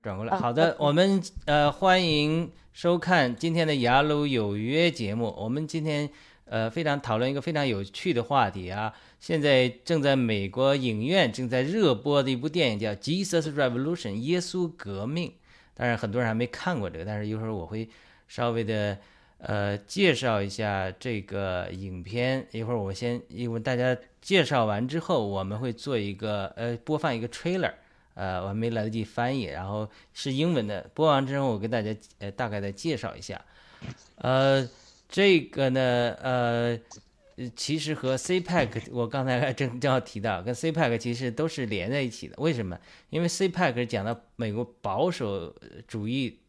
[0.00, 5.34] 转过来，好的，我们呃欢迎收看今天的《雅鲁有约》节目。
[5.36, 6.08] 我们今天
[6.44, 15.32] 呃非常讨论一个非常有趣的话题啊，现在正在美国影院正在热播的一部电影叫《Jesus Revolution》耶稣革命。
[15.74, 17.88] 当然很多人还没看过这个，但是一会儿我会
[18.28, 18.96] 稍微的
[19.38, 22.46] 呃介绍一下这个影片。
[22.52, 27.72] 一会儿我先，因为大家介绍完之后，我们会做一个呃播放一个 trailer。
[28.18, 30.90] 呃，我还没来得及翻译，然后是英文的。
[30.92, 33.40] 播完之后，我跟大家呃大概的介绍一下。
[34.16, 34.68] 呃，
[35.08, 35.80] 这个呢，
[36.20, 36.76] 呃，
[37.54, 42.34] 其实和 CPEC，我刚才正正好提到，跟 CPEC 其实都是连在一起的。
[42.38, 42.76] 为什么？
[43.10, 45.54] 因为 CPEC 讲到美国保守
[45.86, 46.40] 主义、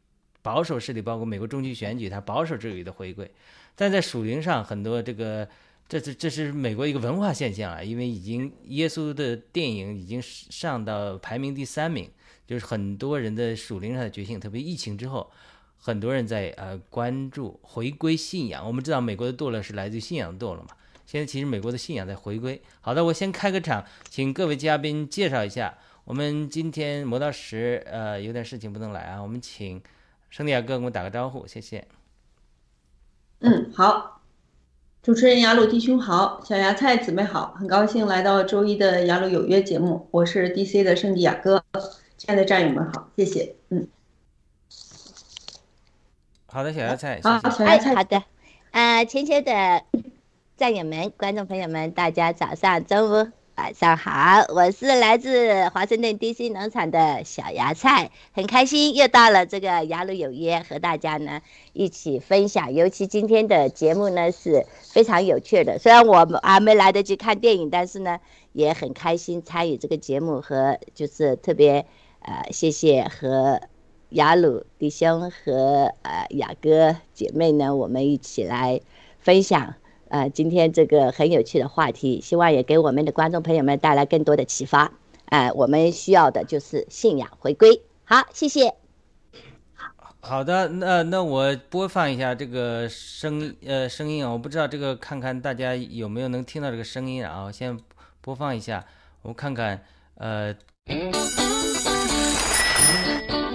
[0.41, 3.29] 保守势力，包括美国中期选举，它保守主义的回归。
[3.75, 5.47] 但在属灵上，很多这个。
[5.89, 12.07] 这这这是美国一个文化现象啊，因为已经耶稣的电影已经上到排名第三名，
[12.45, 15.31] 就是很多人的属灵上的觉醒，特别疫情之后，
[15.79, 18.63] 很多人在呃关注回归信仰。
[18.63, 20.69] 我们知道美国的堕落是来自于信仰的堕落嘛，
[21.07, 22.61] 现在其实美国的信仰在回归。
[22.81, 25.75] 好的，我先开个场，请各位嘉宾介绍一下。
[26.05, 29.81] 我们今天磨刀石呃有点事情不能来啊，我们请
[30.29, 31.87] 圣地亚哥跟我打个招呼，谢谢。
[33.39, 34.18] 嗯，好。
[35.01, 41.63] 主持人雅鲁弟兄好，小芽菜姊妹好，很高兴来到周一的雅鲁有约节目，我是 DC 的圣地亚哥，
[42.17, 43.87] 亲爱的战友们好，谢谢，嗯，
[46.47, 47.39] 好的，小芽菜，好。
[47.49, 48.21] 小芽菜，好的，
[48.71, 49.83] 呃，亲切的
[50.57, 61.41] 战友们、观众朋友们，大家早上、中午、晚上好，我是来自华盛顿 DC 农场的小芽菜，很开心又到了这个雅鲁有约，和大家呢
[61.73, 62.73] 一起分享。
[62.73, 68.21] 尤其今天的节目呢是非常有趣的，虽然我们还没来得及看电影，但是呢
[68.53, 71.85] 也很开心参与这个节目和就是特别
[72.21, 73.59] 呃谢谢和
[74.07, 78.79] 雅鲁弟兄和呃雅哥姐妹呢，我们一起来
[79.19, 79.75] 分享。
[80.09, 84.91] 呃，今天这个很有趣的话题，希望也给我们的观众朋友们带来更多的启发。
[85.25, 87.81] 呃，我们需要的就是信仰回归。
[88.03, 88.73] 好，谢谢。
[90.21, 97.79] 好的，那那我播放一下这个声呃声音啊，我不知道这个看看大家有没有能听到这个声音啊，我先
[98.19, 98.83] 播放一下，
[99.21, 99.79] 我看看
[100.15, 100.55] 呃。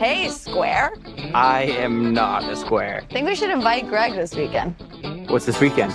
[0.01, 0.93] Hey, Square.
[1.33, 3.03] I am not a square.
[3.09, 4.75] Think we should invite Greg this weekend.
[5.29, 5.93] What's this weekend?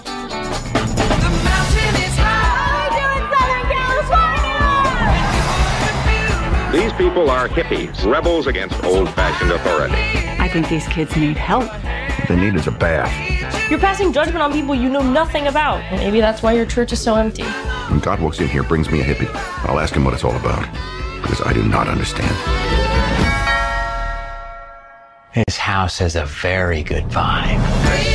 [6.72, 9.96] These people are hippies, rebels against old fashioned authority.
[10.40, 11.68] I think these kids need help.
[12.28, 13.12] They need is a bath.
[13.72, 15.80] You're passing judgment on people you know nothing about.
[15.92, 17.42] Maybe that's why your church is so empty.
[17.90, 19.30] When God walks in here, brings me a hippie,
[19.68, 20.62] I'll ask him what it's all about.
[21.24, 22.36] Because I do not understand.
[25.32, 28.09] His house has a very good vibe.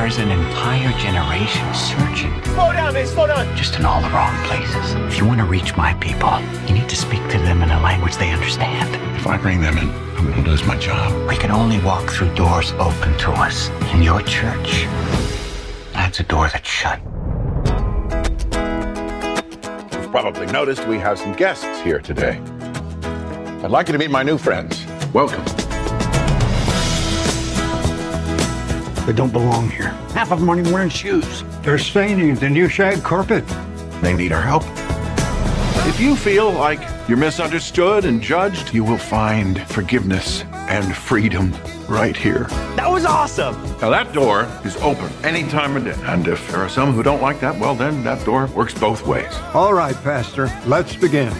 [0.00, 2.32] There is an entire generation searching.
[2.54, 3.54] Slow down, man, slow down.
[3.54, 4.94] Just in all the wrong places.
[4.94, 7.78] If you want to reach my people, you need to speak to them in a
[7.82, 8.94] language they understand.
[9.14, 11.28] If I bring them in, I'm going to lose my job.
[11.28, 13.68] We can only walk through doors open to us.
[13.92, 14.86] In your church,
[15.92, 16.98] that's a door that's shut.
[19.92, 22.40] You've probably noticed we have some guests here today.
[23.62, 24.82] I'd like you to meet my new friends.
[25.12, 25.59] Welcome.
[29.06, 29.88] They don't belong here.
[30.14, 31.44] Half of them aren't even wearing shoes.
[31.62, 33.46] They're staining the new shag carpet.
[34.00, 34.64] They need our help.
[35.86, 41.52] If you feel like you're misunderstood and judged, you will find forgiveness and freedom
[41.88, 42.44] right here.
[42.76, 43.60] That was awesome.
[43.80, 45.96] Now, that door is open any time of day.
[46.04, 49.06] And if there are some who don't like that, well, then that door works both
[49.06, 49.34] ways.
[49.54, 51.32] All right, Pastor, let's begin.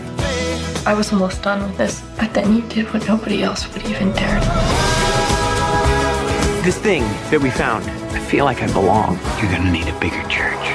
[0.86, 4.12] I was almost done with this, but then you did what nobody else would even
[4.12, 4.40] dare
[6.63, 7.83] This thing that we found,
[8.13, 9.19] I feel like I belong.
[9.39, 10.65] You're gonna need a bigger church.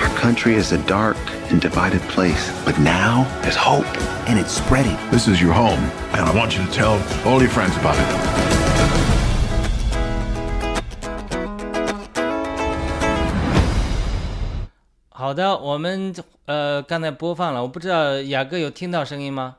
[0.00, 1.16] Our country is a dark
[1.50, 3.86] and divided place, but now there's hope,
[4.26, 4.96] and it's spreading.
[5.10, 5.80] This is your home,
[6.12, 8.06] and I want you to tell all your friends about it.
[15.10, 16.14] 好的，我们
[16.46, 19.56] 呃刚才播放了，我不知道雅哥有听到声音吗？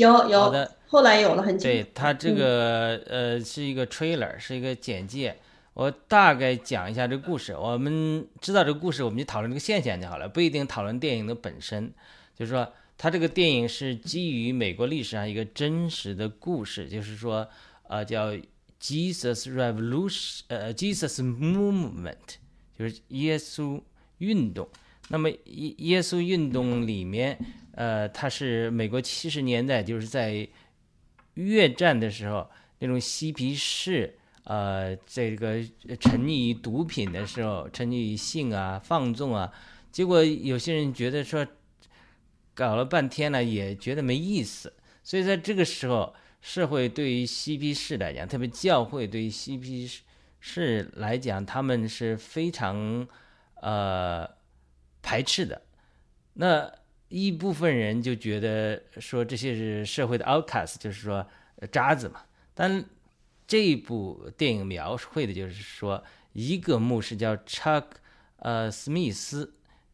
[0.00, 5.36] 有有，好的后来有了很久对，它这个、呃是一个 trailer，是一个简介。
[5.74, 7.54] 我大概讲一下这个故事。
[7.54, 11.92] 我们知道这个故事，我们就讨论这个现象就好了，不一定讨论电影的本身。
[12.34, 17.46] 就是说，它这个电影是基于美国历史上一个真实的故事，就是说，
[17.88, 18.32] 呃，叫
[18.80, 22.36] Jesus Revolution，呃，Jesus Movement，
[22.76, 23.80] 就是耶稣
[24.18, 24.68] 运动。
[25.08, 27.38] 那么耶耶稣运动里面，
[27.80, 30.46] 呃，它是美国七十年代，就是在
[31.32, 32.46] 越战的时候，
[32.78, 35.62] 那种嬉皮士，呃，这个
[35.98, 39.50] 沉溺于毒品的时候，沉溺于性啊、放纵啊，
[39.90, 41.46] 结果有些人觉得说，
[42.52, 49.90] 搞了半天了，也觉得没意思，所以在这个时候，社会对于嬉皮士来讲，特别教会对于嬉皮
[50.38, 53.08] 士来讲，他们是非常
[53.62, 54.28] 呃
[55.00, 55.62] 排斥的。
[56.34, 56.70] 那
[57.10, 61.26] 一部分人就觉得说这些是社会的 outcast，就是说
[61.70, 62.22] 渣子嘛。
[62.54, 62.84] 但
[63.46, 66.02] 这部电影描绘的就是说，
[66.32, 67.84] 一个牧师叫 Chuck
[68.36, 69.52] 呃史密斯，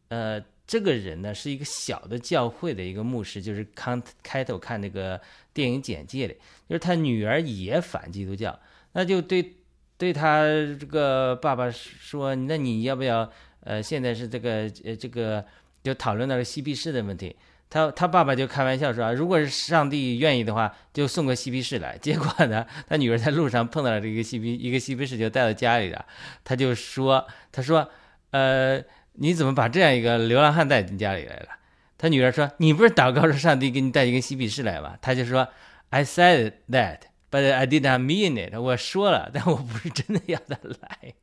[0.09, 5.19] 呃这个人呢是一个小的教会的一个牧师，就是刚开头看那个
[5.53, 6.35] 电影简介里，
[6.69, 8.59] 就是他女儿也反基督教，
[8.91, 9.55] 那就对
[9.97, 10.43] 对他
[10.79, 13.31] 这个爸爸说，那你要不要
[13.61, 15.43] 呃现在是这个呃这个
[15.83, 17.35] 就讨论到了嬉皮士的问题。
[17.69, 21.97] 他他爸爸就开玩笑说啊，如果是上帝愿意的话，就送个嬉皮士来。
[21.97, 26.05] 结果呢，他女儿在路上碰到了这个嬉皮一个嬉皮士，就带到家里了。
[26.45, 27.89] 他就说，他说，
[28.31, 28.81] 呃，
[29.13, 31.49] 你怎么把这样一个流浪汉带进家里来了？
[31.97, 34.97] 他女儿说，你不是祷告说上帝给你带一个嬉皮士来吗？
[35.01, 35.49] 他就说
[35.89, 38.57] ，I said that, but I didn't mean it。
[38.57, 41.15] 我说了，但我不是真的要他来。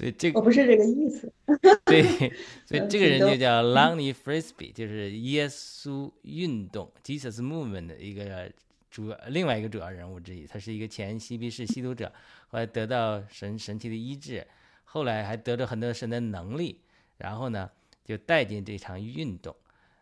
[0.00, 1.30] 所以这个我不是这个意思。
[1.84, 2.02] 对，
[2.64, 8.50] 所以这个人就叫 Lonnie Frisbee，就是耶稣运动 （Jesus Movement） 的一个
[8.90, 10.46] 主要另外一个主要人物之一。
[10.46, 12.10] 他是一个前嬉皮士吸毒者，
[12.48, 14.46] 后来得到神神奇的医治，
[14.84, 16.80] 后来还得到很多神的能力，
[17.18, 17.70] 然后呢
[18.02, 19.54] 就带进这场运动。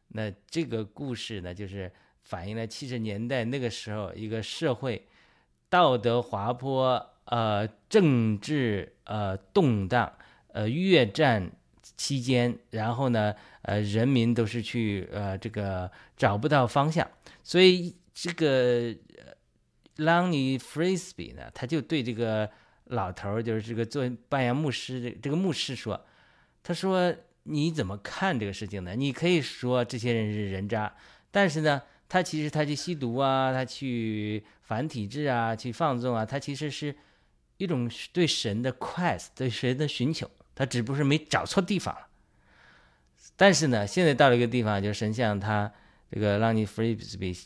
[0.07, 1.91] 那这个故事呢，就是
[2.23, 5.09] 反映了七十年代那个时候一个社会
[5.69, 7.05] 道德滑坡。
[7.31, 10.11] 呃，政治呃动荡，
[10.55, 11.51] 呃，越战
[11.95, 17.07] 期间，然后呢，呃，人民都是去呃这个找不到方向，
[17.43, 18.95] 所以这个
[19.99, 22.49] Lonnie Frisbee 呢，他就对这个
[22.85, 26.03] 老头儿，就是这个做扮演牧师的这个牧师说，
[26.63, 28.95] 他说你怎么看这个事情呢？
[28.95, 30.95] 你可以说这些人是人渣，
[31.31, 36.97] 但是呢，他其实他去吸毒啊，他去反体制啊，去放纵啊，他其实是。
[37.59, 42.07] 一种对神的 quest，对神的寻求，他只不过是没找错地方了。
[43.37, 45.71] 但是呢，现在到了一个地方，就神像他
[46.11, 47.39] 这个让你 Frisbee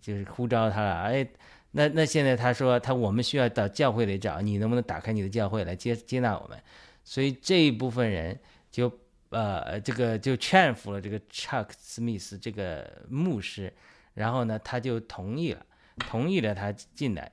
[0.00, 1.02] 就是呼召他了。
[1.02, 1.26] 哎，
[1.70, 6.58] 那那现在他说他我们需要到教会里找你，能不能打开你的教会来接接纳我们？
[7.02, 8.38] 所以这一部分人
[8.70, 8.92] 就
[9.30, 13.72] 呃这个就劝服了这个 Chuck Smith 这个牧师，
[14.14, 15.64] 然后呢他就同意了，
[15.98, 17.30] 同意了他进来。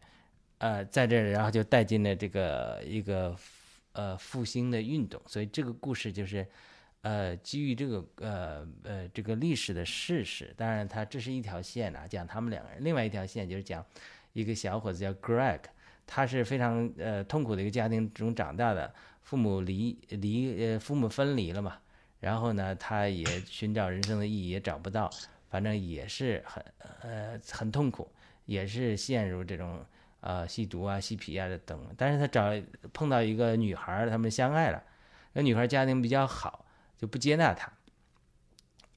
[0.61, 3.35] 呃，在这，然后就带进了这个一个
[3.93, 6.45] 呃复兴的运动，所以这个故事就是，
[7.01, 13.83] 呃，基于这个呃呃这个历史的事实，当然他这是一条线啊，讲他们两个人；另外一条线就是讲
[14.33, 15.61] 一个小伙子叫 Greg，
[16.05, 21.79] 他是非常呃痛苦的一个家庭中长大的，父母离离呃父母分离了嘛，
[22.19, 25.09] 然后呢，他也寻找人生的意义也找不到，
[25.49, 26.63] 反正也是很
[27.01, 28.07] 呃很痛苦，
[28.45, 29.83] 也是陷入这种
[30.21, 32.49] 呃吸毒啊、吸皮啊的等，但是他找
[32.93, 34.81] 碰到一个女孩，他们相爱了，
[35.33, 36.65] 那女孩家庭比较好。
[37.01, 37.73] 就不接纳他，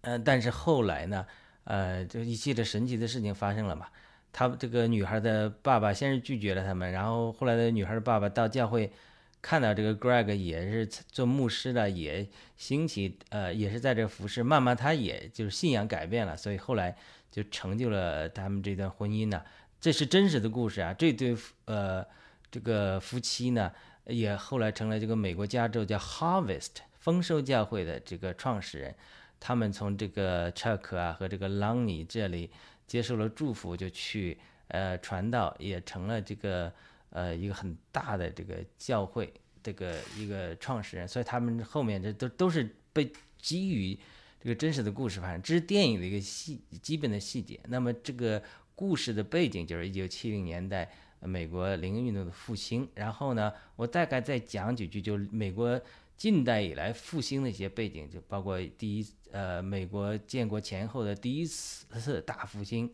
[0.03, 1.27] 嗯，但是后来呢，
[1.65, 3.87] 呃，就一系列神奇的事情发生了嘛。
[4.31, 8.93] 他这个女孩的爸爸先是拒绝了他们，然后后来的女孩的爸爸到教会
[9.41, 12.29] 看到这个 Greg 也是做牧师的，也
[12.59, 16.95] 兴起，呃，也是在这服侍，慢慢他也就是信仰改变了，所以后来
[17.31, 19.43] 就成就了他们这段婚姻呢。
[19.85, 20.95] 这是真实的故事啊。
[20.95, 21.37] 这对
[21.67, 22.03] 呃
[22.51, 23.71] 这个夫妻呢，
[24.07, 26.71] 也后来成了这个美国加州叫 Harvest。
[27.01, 28.95] 丰收教会的这个创始人，
[29.39, 32.51] 他们从这个 Chuck 啊和这个 Lonnie 这里
[32.87, 34.39] 接受了祝福，就去
[34.69, 36.73] 呃传道，也成了这个
[37.11, 41.07] 呃一个很大的这个教会这个一个创始人。
[41.07, 43.95] 所以他们后面这都都是被基于
[44.41, 47.61] 这个真实的故事，反正这是电影的一个细基本的细节。
[47.69, 48.43] 那么这个
[48.75, 50.91] 故事的背景就是一九七零年代
[51.21, 52.89] 美国灵运动的复兴。
[52.95, 55.81] 然后呢，我大概再讲几句，就美国。
[56.17, 62.89] 近代以来复兴的一些背景，就包括第一，呃，美国建国前后的第一次大复兴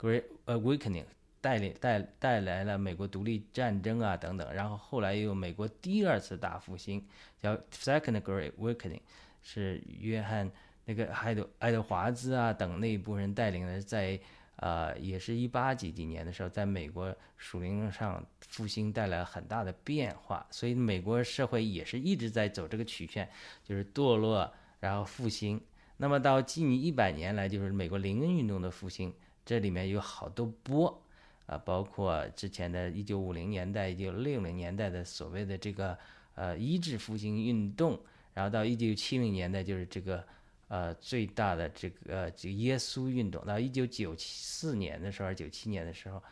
[0.00, 1.04] ，Great Awakening，
[1.42, 7.06] 带领带带来了美国独立战争啊等等，然后后来又有美国第二次大复兴，
[7.42, 9.02] 叫 Second Great Awakening，
[9.42, 10.50] 是约翰
[10.86, 14.18] 那个爱德爱德华兹啊等那一部分人带领的，在。
[14.62, 23.28] 呃，也是一八几几年的时候，在美国属灵上复兴带来很大的变化，所以美国社会也是一直在走这个曲线，
[23.64, 25.60] 就是堕落，然后复兴。
[25.96, 29.12] 那么到近一百年来，就是美国灵恩运动的复兴，
[29.44, 31.02] 这里面有好多波
[31.46, 35.98] 啊，包括之前的一九五零年代、一九六零年代的所谓的这个
[36.36, 37.98] 呃医治复兴运动，
[38.32, 40.24] 然后到一九七零年代就是这个。
[40.72, 46.22] 呃，最大的这个这个耶稣运动，到一九九四年的时候，九七年的时候，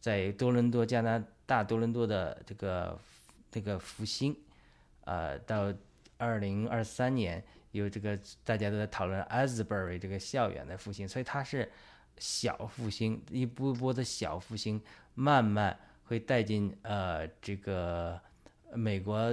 [0.00, 3.00] 在多伦多加拿大多伦多的这个
[3.52, 4.36] 这个复兴，
[5.04, 5.72] 呃，到
[6.18, 11.70] 二零二三年有这个大家都在讨论 Asbury 这个校园的复兴，所以它是
[12.18, 14.82] 小复兴，一波波的小复兴，
[15.14, 18.20] 慢慢会带进呃这个
[18.72, 19.32] 美国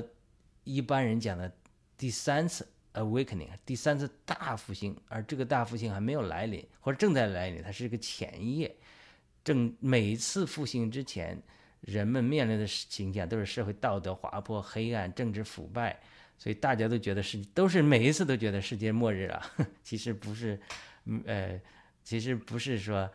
[0.65, 1.51] 一般人讲的
[1.98, 2.68] 第三次。
[2.93, 8.75] Awakening，第三次大复兴，而这个大复兴还没有来临，或者正在来临，它是一个前夜。
[9.43, 11.41] 正每一次复兴之前，
[11.79, 15.98] 人们面临的形象都是社会道德滑坡、黑暗、政治腐败，
[16.38, 19.41] 所以大家都觉得是都是每一次都觉得世界末日了。
[19.81, 20.60] 其实不是，
[21.25, 21.60] 呃，
[22.03, 23.10] 其实不是说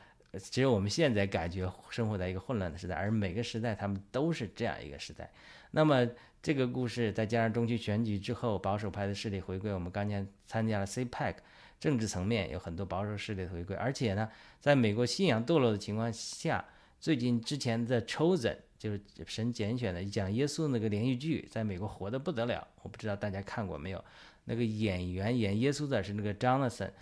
[0.51, 5.31] 只有我们现在感觉生活在一个混乱的时代，而每个时代他们都是这样一个时代。
[5.71, 6.09] 那么。
[6.47, 11.35] 这个故事再加上中期选举之后保守派的势力回归，我们刚才参加了 CPEC，
[11.81, 16.65] 政治层面有很多保守势力的回归，而且呢，在美国信仰堕落的情况下，
[17.01, 24.05] 最近之前的 Chosen 就是神拣选的讲耶稣那个连续剧，在美国火的不得了，我不知道大家看过没有？
[24.45, 26.93] 那个演员演耶稣的是那个 Jonathan，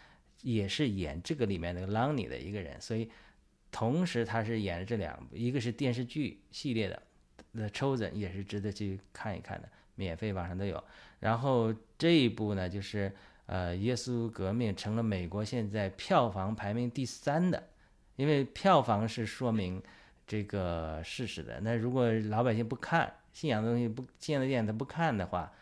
[0.41, 3.11] 也是演这个里面那个 Lonnie 的一个人，所以
[3.71, 7.03] 同时他是演了这两部，一个是电视剧系列的。
[7.55, 10.83] The Chosen 也是值得去看一看的，免费网上都有。
[11.21, 13.13] 然后这一部呢，就是
[13.47, 17.63] 呃，《耶稣革命》成了美国现在票房排名第三的，
[18.17, 19.81] 因为票房是说明
[20.27, 21.61] 这个事实的。
[21.61, 25.53] 那如果老百姓不看信仰的东西，不信仰的电影他不看的话，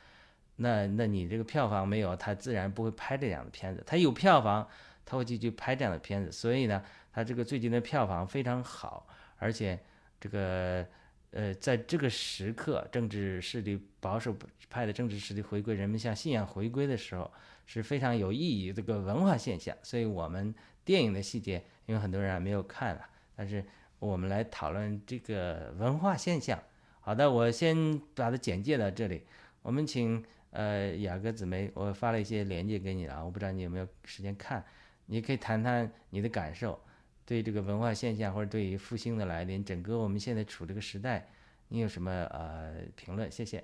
[0.57, 3.85] 那那你这个票房没有，他自然不会拍这样的片子。
[3.87, 4.67] 他有票房，
[5.05, 6.33] 他会继续拍这样的片子。
[6.33, 6.83] 所以呢，
[7.13, 9.07] 他这个最近的票房非常好，
[9.37, 9.79] 而且
[10.19, 10.87] 这个。
[11.33, 14.37] 呃，在这个时刻，政治势力保守
[14.69, 17.31] 派的政治势力回归，人们向信仰回归的时候，
[17.67, 19.75] 是非常有意义这个文化现象。
[19.83, 23.65] 所以，我们电影的细节，因为很多人还没有看了，但是
[23.99, 26.63] 我们来讨论这个文化现象。
[27.01, 29.23] 好的，我先把它简介到这里。
[29.63, 34.63] 我们请呃雅各姊妹，我发了一些链接给你了，我不知道你有没有时间看，
[35.07, 36.79] 你可以谈谈你的感受。
[37.25, 41.29] 对这个文化现象，或者对于复兴的来临，整个我们现在处这个时代，
[41.69, 43.31] 你有什么呃评论？
[43.31, 43.63] 谢谢。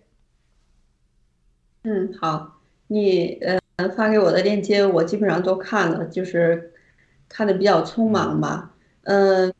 [1.82, 3.60] 嗯，好，你呃
[3.96, 6.72] 发给我的链接，我基本上都看了，就是
[7.28, 8.74] 看的比较匆忙吧。
[9.02, 9.52] 嗯，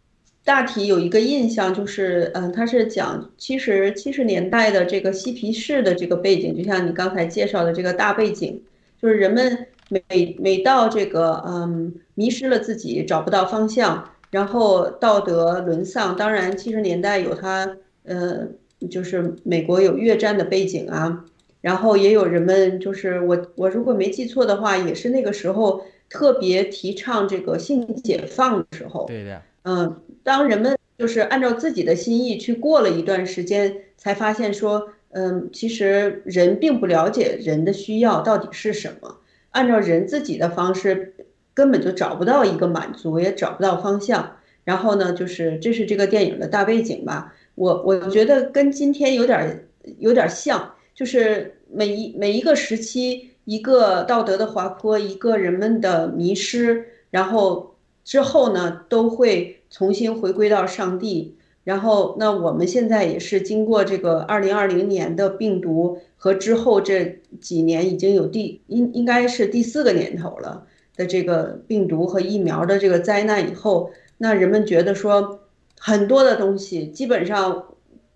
[0.45, 8.63] 大体有一个印象，就是嗯，他是讲七十七十年代的这个嬉皮士的这个背景，就像你刚才介绍的这个大背景，
[9.01, 16.17] 就是人们每每到这个嗯迷失了自己，找不到方向，然后道德沦丧。
[16.17, 18.47] 当然，七十年代有它呃，
[18.91, 21.25] 就是美国有越战的背景啊，
[21.61, 29.07] 然后也有人们就是我我如果没记错的话，也是那个时候特别提倡这个性解放的时候。
[29.07, 29.43] 对的。
[29.65, 34.91] 嗯，当人们就是按照自己的心意去过了一段时间，才发现说。
[35.11, 39.17] 嗯，其实人并不了解人的需要到底是什么，
[39.59, 41.15] 按照人自己的方式，
[41.53, 44.37] 根本就找不到一个满足，也找不到方向。
[44.63, 47.35] 然后呢，就是这是这个电影的大背景吧。
[47.57, 49.67] 我我觉得跟今天有点
[49.99, 57.75] 有点像，就是每一每一个时期，一个道德的滑坡，一个人们的迷失，然后
[58.05, 61.37] 之后呢，都会重新回归到上帝。
[61.69, 70.65] 然后，那我们现在也是经过这个二零二零年的病毒和之后这几年已经有第应应该是第四个年头了
[70.97, 75.41] 的这个病毒和疫苗的这个灾难以后，那人们觉得说
[75.79, 77.63] 很多的东西基本上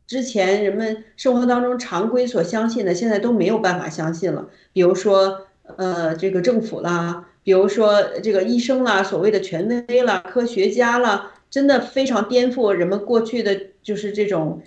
[0.07, 4.49] 之前人们生活当中常规所相信的，现在都没有办法相信了。
[4.73, 5.43] 比如说，
[5.77, 11.33] 呃，这个政府啦，比如说这个医生啦，所谓的权威啦，科学家啦。
[11.53, 14.63] 真的非常颠覆人们过去的就是这种，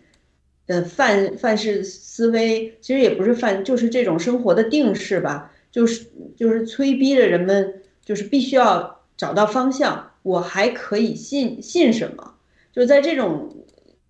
[0.67, 6.05] 呃范范式思维，其实也不是范，就是这种生活的定式吧，就是
[6.37, 10.11] 就是催逼着人们，就是必须要找到方向。
[10.21, 12.35] 我还可以信信什么？
[12.71, 13.65] 就在这种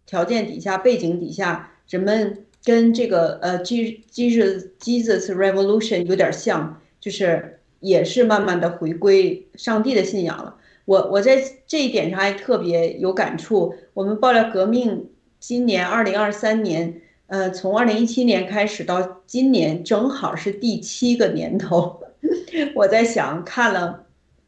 [0.05, 10.57] 条件底下、背景底下，人们跟这个呃 Jesus Jesus Revolution 有点像，就是也是慢慢的回归上帝的信仰了。
[10.86, 13.76] 我我在这一点上还特别有感触。
[13.93, 22.02] 我们爆料革命今年二零二三年，呃，从二零一七年开始到今年，正好是第七个年头。
[22.76, 24.06] 我在想，看了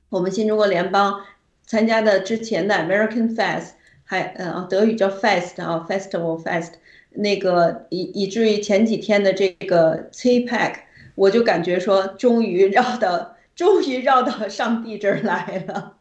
[0.10, 1.22] 我们新中国联邦
[1.66, 3.72] 参加的之前的 American Fest，
[4.04, 6.74] 还呃德语叫 Fest 啊，Festival Fest，
[7.12, 10.74] 那个以以至于前几天的这个 CPAC，
[11.16, 15.97] 我就感觉说，终于绕到终于绕到上帝这儿来了。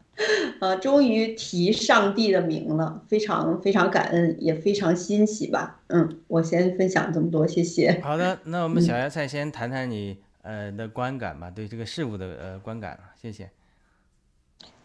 [0.61, 5.79] 呃，终于提上帝的名了，非常非常感恩，也非常欣喜吧。
[5.88, 8.00] 嗯，我先分享这么多，谢谢。
[8.02, 13.50] 好的，那我们小芽菜先谈谈你呃的观感吧，对这个事物的呃观感，谢谢。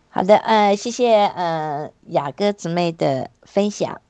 [0.09, 4.01] 好的，呃，谢谢呃雅哥姊妹的分享。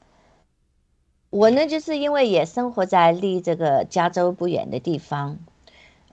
[1.30, 5.38] 我呢，就是因为也生活在离这个加州不远的地方，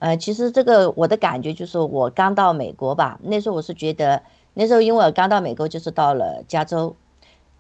[0.01, 4.23] 呃，其实这个我的感觉就是我刚到美国吧，那时候我是觉得。
[4.61, 6.97] 那时候因为我刚到美国，就是到了加州。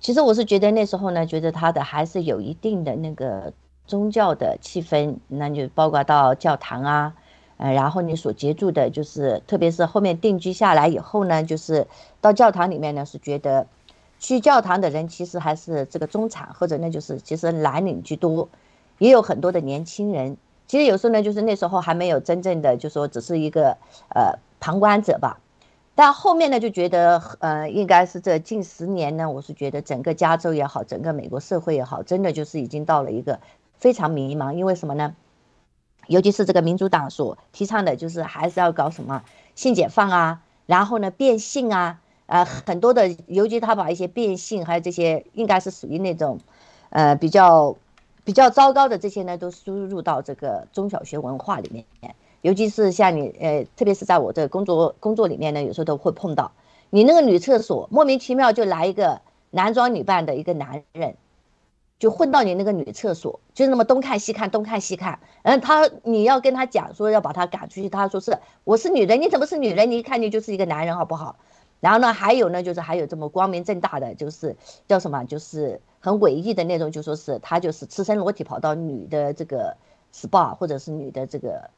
[0.01, 3.53] 其实我是觉得那时候呢，觉得它的还是有一定的那个
[3.87, 7.15] 宗教的气氛，那就包括到教堂啊，
[7.57, 11.87] 呃，然后你所接触的，就是特别是后面定居下来以后呢，就是
[12.21, 13.69] 到教堂里面呢，是觉得
[14.19, 18.49] 去教堂的人其实还是这个中产，或者那就是其实蓝领居多，
[18.99, 20.37] 也有很多的年轻人。
[20.67, 23.77] 其实有时候呢，就是那时候还没有真正的就说只是一个
[24.17, 25.39] 呃旁观者吧。
[25.99, 33.41] 但后面呢，就觉得，呃，应该是这近十年呢，我是觉得整个加州也好，整个美国社会也好，真的就是已经到了一个
[33.75, 34.53] 非常迷茫。
[34.53, 35.17] 因为什么呢？
[36.07, 39.25] 尤其是这个民主党所提倡的，就是还是要搞什么
[39.57, 46.39] 性解放啊，然后呢变性啊，呃，很多的，尤其他把一些变性，还有这些应该是属于那种，
[46.91, 47.75] 呃，比较
[48.23, 51.85] 比较糟糕的这些呢，都输入到这个中小学文化里面。
[52.41, 56.53] 尤其是像你，呃，特别是在我的工作工作里面呢，有时候都会碰到，
[56.91, 59.21] 你那个女厕所莫名其妙就来一个
[59.51, 61.17] 男装女扮的一个男人，
[61.99, 69.91] 就混到你那个女厕所，就那么东看西看，东看西看，嗯，他你要跟他讲说要把他赶出去，他说是我是女人，你怎么是女人？
[69.91, 71.37] 你一看你就是一个男人，好不好？
[71.81, 79.77] 然后呢，还有呢，就是还有这么光明正大的，就是叫什么，就是很诡异的那种，就说是他就是赤身裸体跑到女的这个
[80.15, 81.71] SPA 或者是女的这个。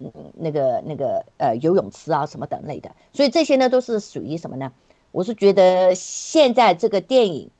[0.00, 4.72] 嗯，那个那个呃，游泳池啊，什么等类的，所以这些呢都是属于什么呢？
[5.10, 7.50] 我是觉得现在这个电影，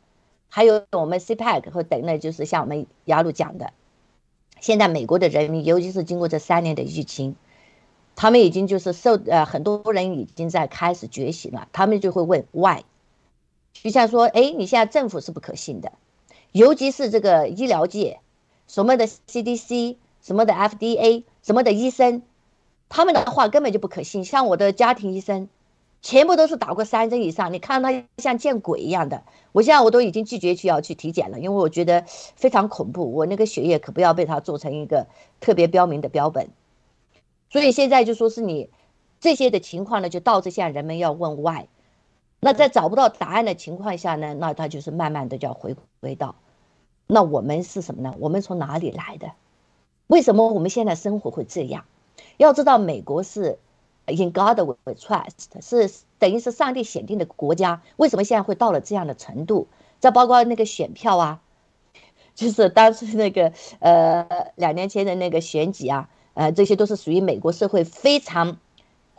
[0.49, 3.73] 还有我们 CPAC 和等类，就是像我们雅鲁讲的，
[4.61, 7.37] 现在美国的人民，尤其是经过这三年的疫情，
[8.15, 12.83] 他们已经就是受呃，很多人已经在开始觉醒了，他们就会问 Why？
[13.73, 15.93] 就像说，哎，你现在政府是不可信的，
[16.53, 18.21] 尤其是这个医疗界，
[18.67, 21.25] 什么的 CDC，什么的 FDA。
[21.49, 22.21] 什么的医生，
[22.91, 24.23] 他们的话根本就不可信。
[24.23, 25.49] 像我的家庭医生，
[26.03, 29.23] 全部都是打过三针以上，你看他像见鬼一样的。
[29.53, 32.05] 我现在我都已经拒绝去要去体检了，因为我觉得
[32.37, 33.15] 非常恐怖。
[33.15, 35.07] 我那个血液可不要被他做成一个
[35.41, 36.51] 特别标明的标本。
[37.49, 38.69] 所以现在就说是你
[39.19, 41.65] 这些的情况呢，就导致现在人们要问 why。
[42.41, 46.35] 那在找不到答案的情况下呢，那他就是慢慢的就要回归到，
[47.07, 48.15] 那我们是什么呢？
[48.19, 49.31] 我们从哪里来的？
[50.09, 51.85] 为什么我们现在生活会这样？
[52.37, 53.59] 要知道，美国是
[54.07, 57.81] in God we trust，是等于是上帝选定的国家。
[57.97, 59.69] 为什么现在会到了这样的程度？
[60.01, 61.41] 这包括那个选票啊，
[62.35, 68.59] 就是当时那个呃两年前的那个选举啊，呃，这些都是属于美国社会非常。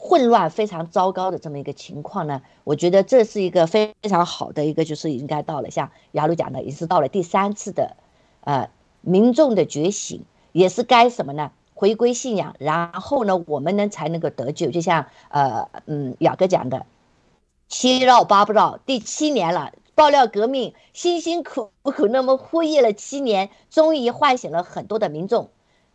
[0.02, 7.97] 混乱非常糟糕的这么一个情况呢，我觉得这是一个非常好的一个，就是应该到了像雅鲁讲的，也是到了第三次的，
[8.45, 8.69] 呃，
[9.02, 11.51] 民众的觉醒，也是该什么呢？
[11.73, 14.69] 回归信仰，然后呢，我们呢才能够得救。
[14.69, 16.85] 就像呃嗯雅哥讲的，
[17.69, 25.49] 七绕八不绕，第七年了，爆料革命辛辛苦苦那么呼吁了七年，终于唤醒了很多的民众。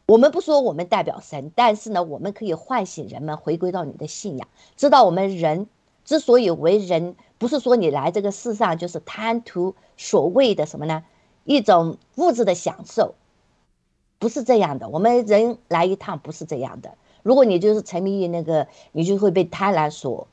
[0.06, 5.66] 我们不说我们代表神，但是呢，我们可以唤醒人们回归到你的信仰，知道我们人
[6.04, 11.04] 之所以为人，不是说你来这个世上就是贪图所谓的什么呢？
[11.44, 13.14] 一种物质的享受，
[14.24, 14.88] 不是这样的。
[14.88, 16.94] 我们人来一趟不是这样的。
[17.22, 20.26] 如果你就是沉迷于那个，你就会被贪婪所，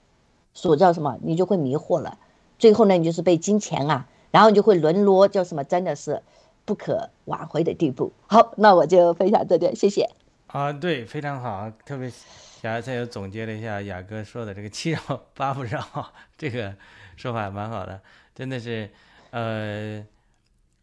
[0.53, 1.17] 所叫什么？
[1.21, 2.17] 你就会迷惑了。
[2.57, 5.65] 最后呢，你就是被金钱啊，然后你就会沦落，叫什么？
[5.65, 6.23] 真的是。
[6.63, 8.13] 不可挽回的地步。
[8.27, 10.07] 好，那我就分享这点，谢谢。
[10.45, 14.99] 啊，对，非常好，特别小芽菜又总结了一下雅哥说的这个七绕
[15.33, 15.83] 八不绕
[16.37, 16.75] 这个
[17.17, 17.99] 说法，蛮好的，
[18.35, 18.91] 真的是，
[19.31, 20.05] 呃，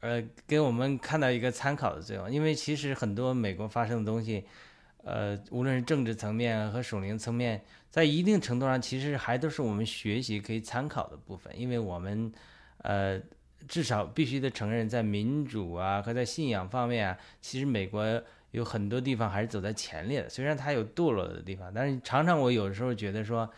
[0.00, 2.30] 呃，给我们看到一个参考的作用。
[2.30, 4.44] 因为其实很多美国发生的东西，
[5.04, 12.32] 呃，无论是政治层面和属灵层面，在一定程度上其实还都是我们学习可以参考的部分，因为我们，
[12.78, 13.20] 呃。
[13.66, 20.28] 至少必须得承认，在民主啊和在信仰方面啊，其实美国有很多地方还是走在前列的。
[20.28, 23.50] 虽然它有堕落的地方，但是常常我有的时候觉得说，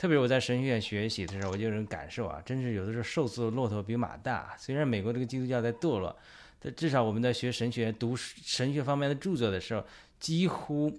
[0.00, 4.56] 特别我在神学院学习的时候，我就有种感受啊，真是有的时候瘦死的骆驼比马大。
[4.58, 6.16] 虽然美国这个基督教在堕落，
[6.58, 9.84] 但至少我们在学神学、读神学方面的著作的时候，
[10.18, 10.90] 几乎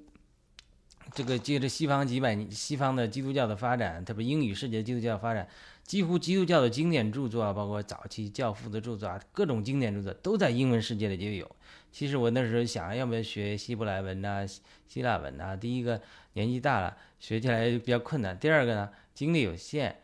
[1.15, 5.47] 这个借着西方几百年西方的基督教的发展，特别英语世界基督教发展。
[5.83, 11.55] 几乎基督教的经典著作啊，包括早期教父的著作啊，各种经典著作都在英文世界里就有。
[11.91, 14.45] 其实我那时候想，要不要学希伯来文呐、
[14.87, 15.57] 希腊文呐？
[15.57, 15.99] 第一个
[16.33, 19.95] 年纪大了，学起来比较困难；第二个呢，精力有限，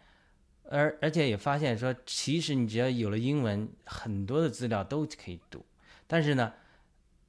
[0.69, 5.65] 而而且也发现说，其实你只要有了英文，很多的资料都可以读。
[6.08, 6.53] 但是呢，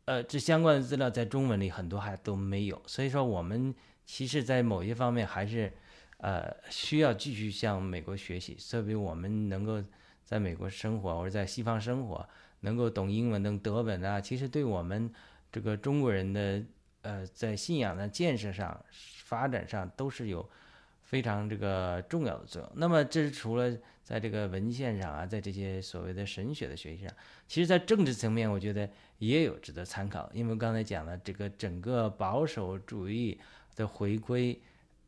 [0.05, 2.81] 呃，这相关的资料在中文里很多还都没有。
[2.87, 3.75] 所以说，我们
[4.07, 5.73] 其实，在某些方面还是。
[6.21, 9.81] 呃，需要继续向美国学习，特别我们能够
[10.25, 12.29] 在美国生活或者在西方生活，
[12.63, 15.09] 能够懂英文、懂德文啊，其实对我们
[15.53, 16.61] 这个中国人的
[17.03, 18.85] 呃，在信仰的建设上、
[19.29, 20.49] 发展上都是有
[21.03, 22.73] 非常这个重要的作用。
[22.75, 27.13] 那么，这是除了在这个文献上啊，在这些所谓的神学的学习上，
[27.47, 28.89] 其实在政治层面，我觉得
[29.19, 30.31] 也有值得参考。
[30.33, 33.39] 因为刚才讲了这个整个保守主义
[33.77, 34.61] 的回归。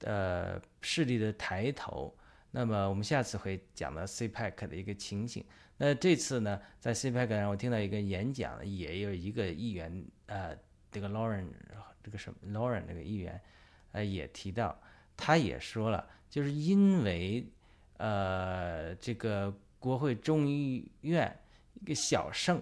[0.03, 2.17] 呃，势力的抬头。
[2.53, 5.45] 那么我们下次会讲到 CPAC 的一个情形。
[5.77, 10.57] 那这次呢，在 CPAC 上我听到一个演讲，也有一个议员，呃，
[10.91, 11.49] 这个 Lauren，
[12.03, 13.39] 这个什么 Lauren 这个议员，
[13.93, 14.79] 呃，也提到，
[15.17, 17.47] 他也说了，就是因为
[17.97, 21.39] 呃这个国会众议院
[21.81, 22.61] 一个小胜，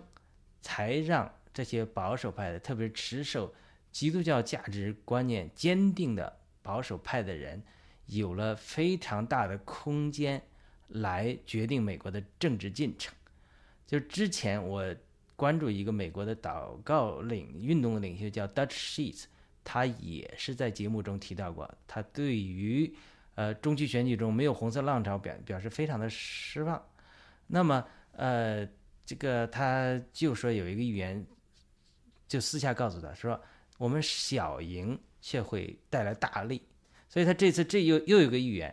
[0.61, 3.55] 才让这些保守派的，特别持守
[3.91, 6.37] 基督教价值观念坚定的。
[6.61, 7.63] 保守派的人
[8.05, 10.43] 有了非常大的空间
[10.89, 13.15] 来决定美国的政治进程。
[13.87, 14.95] 就之前我
[15.35, 19.25] 关注一个美国的祷告领运动的领袖叫 Dutch Sheets，
[19.71, 22.91] 他也是在节目中提到过，他对于
[23.35, 26.83] 呃中期选举中没有红色浪潮表表示非常的失望。
[27.47, 28.67] 那么呃
[29.05, 31.23] 这个他就说有一个议员
[32.27, 33.39] 就私下告诉他说，
[33.77, 34.99] 我们小赢。
[35.21, 36.63] 却会带来大利，
[37.09, 38.73] 所以他这次这又又有个议员，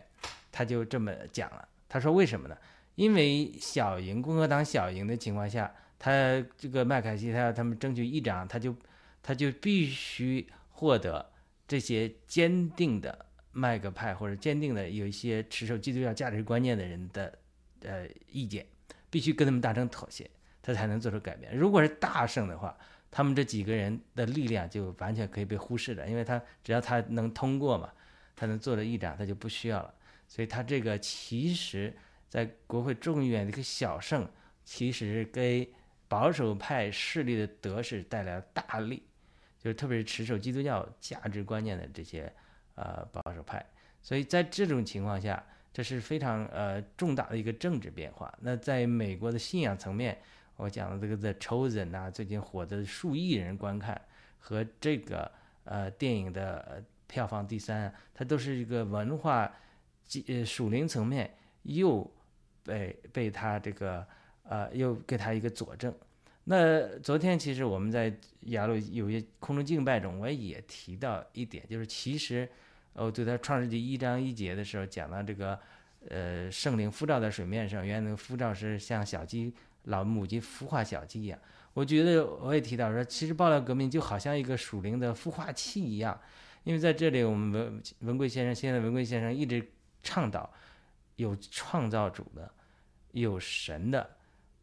[0.52, 1.68] 他就这么讲了。
[1.88, 2.56] 他说：“为什么呢？
[2.94, 6.10] 因为小赢共和党小赢的情况下，他
[6.56, 8.74] 这个麦凯锡他要他们争取议长，他就
[9.24, 11.32] 他就必须获得
[11.66, 17.38] 这些坚定的麦格派或者坚定的有一些持守基督教价值观念的人的
[17.80, 18.66] 呃意见，
[19.08, 21.56] 必须跟他们达成妥协，他才能做出改变。
[21.56, 22.76] 如果是大胜的话。”
[23.08, 27.90] 他们这几个人的力量就完全可以被忽视了，因为他只要他能通过嘛，
[28.34, 29.94] 他能做了议长，他就不需要了。
[30.28, 31.96] 所以他这个其实，
[32.28, 34.28] 在国会众议院的一个小胜，
[34.66, 35.72] 其实给
[36.08, 39.04] 保守派势力的得势带来了大利，
[39.66, 42.32] 就特别是持守基督教价值观念的这些
[42.76, 43.64] 呃保守派。
[44.00, 48.32] 所以在这种情况下，这是非常呃重大的一个政治变化。
[48.40, 50.16] 那在美国的信仰层面，
[50.56, 54.00] 我讲的这个《The Chosen》啊，最近火的数亿人观看，
[54.38, 55.30] 和这个
[55.64, 59.52] 呃电影的票房第三，它都是一个文化、
[60.28, 62.08] 呃属灵层面又
[62.62, 64.06] 被被他这个
[64.44, 65.92] 呃又给他一个佐证。
[66.48, 72.48] 那昨天其实我们在雅鲁有些空中敬拜中，我也提到一点，就是其实，
[72.92, 75.58] 哦，对他创世纪一章一节的时候讲到这个，
[76.08, 79.52] 呃，圣灵浮照在水面上，原来那个浮照是像小鸡
[79.86, 81.36] 老母鸡孵化小鸡一样。
[81.74, 86.16] 我觉得我也提到说，其实爆料革命就好像一个属灵的孵化器一样，
[86.62, 89.68] 因为在这里我们文文贵先生，现在文贵先生一直
[90.04, 90.48] 倡导
[91.16, 92.48] 有创造主的，
[93.10, 94.15] 有神的。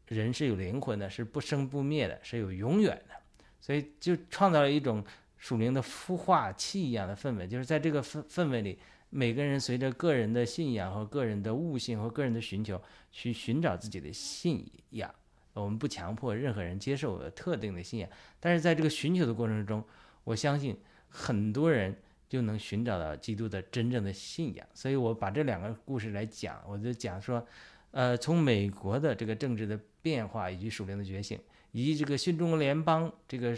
[0.07, 3.15] 人是有灵魂的，是不生不灭的，是有永远的，
[3.59, 5.03] 所以就创造了一种
[5.37, 7.47] 属灵的孵化器一样的氛围。
[7.47, 8.77] 就是在这个氛氛围里，
[9.09, 15.13] 每个人随着个人的信仰和个人的悟性和个人的寻求，去寻找自己的信仰。
[15.53, 19.83] 我们不强迫任何人接受特定的信仰，但是在这个寻求的过程中，
[20.23, 20.75] 我相信
[21.09, 21.95] 很多人
[22.27, 24.67] 就能寻找到基督的真正的信仰。
[24.73, 27.45] 所以我把这两个故事来讲，我就讲说，
[27.93, 29.79] 呃，从美国的这个政治的。
[30.03, 31.39] 变化以及属灵的觉醒，
[31.71, 33.57] 以及这个新中国联邦这个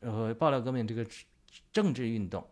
[0.00, 1.06] 呃爆料革命这个
[1.70, 2.42] 政治运动，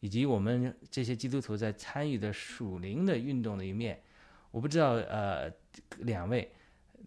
[0.00, 3.98] 以及我们这些基督徒在参与的属灵的运动的一面，
[4.50, 5.50] 我不知道呃
[6.00, 6.46] 两位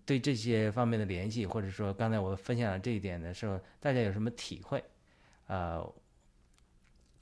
[0.03, 4.83] 对这些方面的联系，或者说刚才我分享了这一点的时候，大家有什么体会？
[5.45, 5.85] 啊，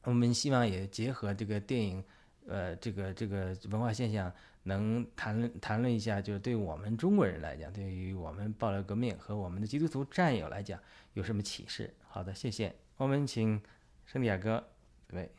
[0.04, 2.02] 我们希望也结合这个电影，
[2.48, 4.34] 呃，这个这个文化现象。
[4.64, 10.80] 能谈论谈论一下，就是对我们中国人来讲，对于我们爆料革命和我们的基督徒战友来讲，
[11.14, 11.94] 有什么启示？
[12.08, 12.76] 好的，谢谢。
[12.98, 13.62] 我们请
[14.06, 14.64] 圣地亚哥，
[15.08, 15.32] 对。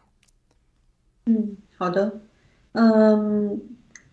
[1.26, 2.20] 嗯，好的。
[2.72, 3.60] 嗯，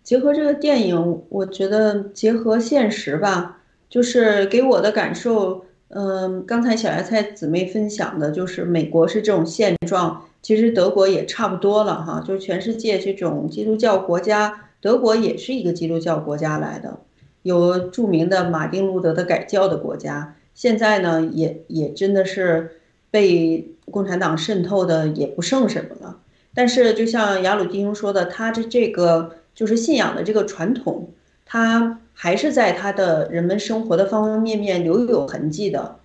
[0.04, 5.66] 结合这个电影，我觉得结合现实吧，就是给我的感受。
[5.88, 12.20] 嗯，刚才小芽菜姊妹分享的，就是美国是这种现状，其实德国也差不多了哈。
[12.20, 14.67] 就全世界这种基督教国家。
[14.80, 17.00] 德国也是一个基督教国家来的，
[17.42, 20.36] 有著名的马丁路德的改教的国家。
[20.54, 26.20] 现在呢，也也真的是被共产党渗透的也不剩什么了。
[26.54, 31.12] 但是，就像雅鲁弟兄说的，他的这个就是信仰的这个传统，
[31.46, 36.00] 他还是在他的人们生活的方方面面留有痕迹的，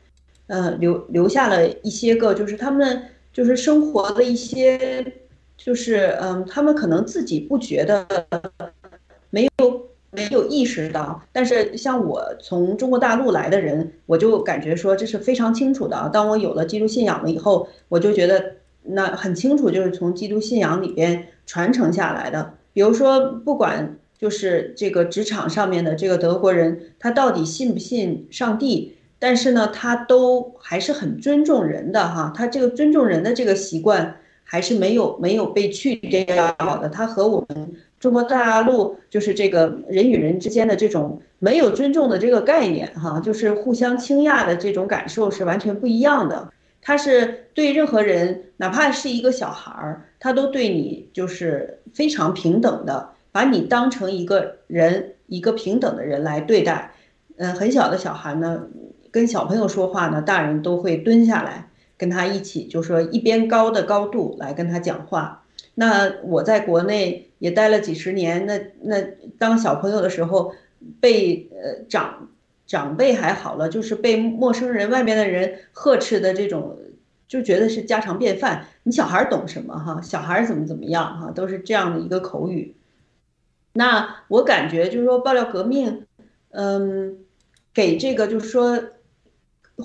[0.46, 5.20] 呃，留留下了一些个，就是他们就是生活的一些。
[5.56, 8.06] 就是嗯，他们可能自己不觉得，
[9.30, 16.10] 没有没有意识到，但是像我从中国大陆来的人，我就感觉说这是非常清楚的。
[16.12, 22.54] 当我有了基督信仰了以后，我就觉得那很清楚，就是从基督信仰里边传承下来的。
[22.72, 32.32] 比如说，不管就是这个职场上面的这个德国人，他到底信不信上帝，但是呢，他都还是很尊重人的哈。
[32.34, 34.16] 他这个尊重人的这个习惯。
[34.52, 46.52] 还是没有没有被去掉的，它和我们中国大陆就是这个人与人之间的这种没有尊重的这个概念，哈，就是互相倾轧的这种感受是完全不一样的。
[46.82, 56.92] 他是对任何人，哪怕是一个小孩儿，他都对你就是非常平等的，把你当成一个人，一个平等的人来对待。
[57.38, 58.64] 嗯，很小的小孩呢，
[59.10, 61.70] 跟小朋友说话呢，大人都会蹲下来。
[62.02, 65.44] 跟他一起，就说一边高的高度来跟他讲话。
[65.76, 69.00] 那我在国内也待了几十年，那那
[69.38, 70.52] 当小朋友的时候，
[71.00, 72.28] 被呃长
[72.66, 76.76] 长辈还好了，就是被陌生人、外面的人呵斥的这种，
[77.28, 78.66] 就觉得是家常便饭。
[78.82, 80.00] 你小孩懂什么哈？
[80.02, 81.30] 小孩怎么怎么样哈？
[81.30, 82.74] 都是这样的一个口语。
[83.74, 86.04] 那我感觉就是说，爆料革命，
[86.50, 87.18] 嗯，
[87.72, 88.82] 给这个就是说。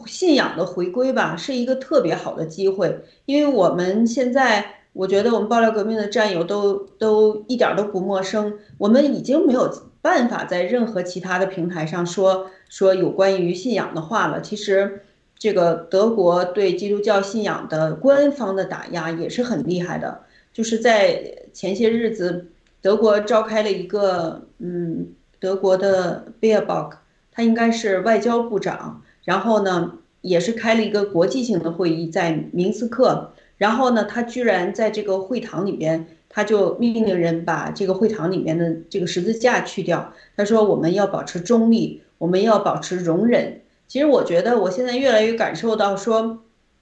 [0.05, 9.71] 信仰的回归吧，是一个特别好的机会，因为我们现在，我觉得我们爆料革命的战友都都一点都不陌生，我们已经没有
[10.01, 14.41] 办法在任何其他的平台上说说有关于信仰的话了。
[14.41, 15.01] 其实，
[15.37, 20.21] 这个德国对基督教信仰的官方的打压也是很厉害的，
[20.53, 22.47] 就是在前些日子，
[22.81, 25.07] 德国召开了一个，嗯，
[25.39, 26.93] 德国的 Baerbock，
[27.31, 29.01] 他应该是外交部长。
[29.27, 33.33] 然后呢，也是开了一个国际性的会议，在明斯克。
[33.57, 40.13] 然后呢，他居然在这个会堂里边，他就命令人把这个会堂里面的这个十字架去掉。
[40.37, 46.39] 他说：“我们要保持中立，我们要保持容忍。”其实我觉得，我现在越来越感受到说，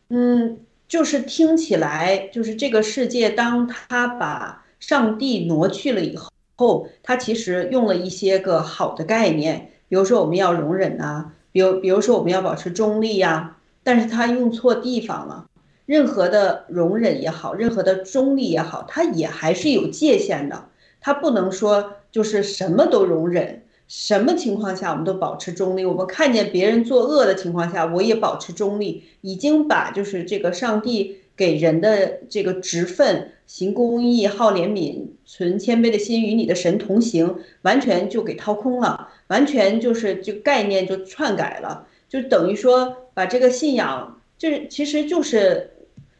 [0.10, 6.16] 嗯，就是听起来，就是这个世界，当他把上帝挪去了以
[6.58, 15.46] 后，他其实用了一些个好的概念，比如说我们要容忍呐，比如比如说我们要保持中立呀，但是他用错地方了。
[15.86, 20.66] 任何的容忍也好，任何的中立也好，它也还是有界限的。
[21.00, 25.86] 它不能说就是什么都容忍，什么情况下我们都保持中立。
[25.86, 45.72] 我们看见别人作恶的情况下，我也保持中立，已经把就是这个上帝给人的这个职分，行公义、好怜悯、存谦卑的心，与你的神同行，完全就给掏空了，完全就是就概念就篡改了，就等于说把这个信仰，就是其实就是。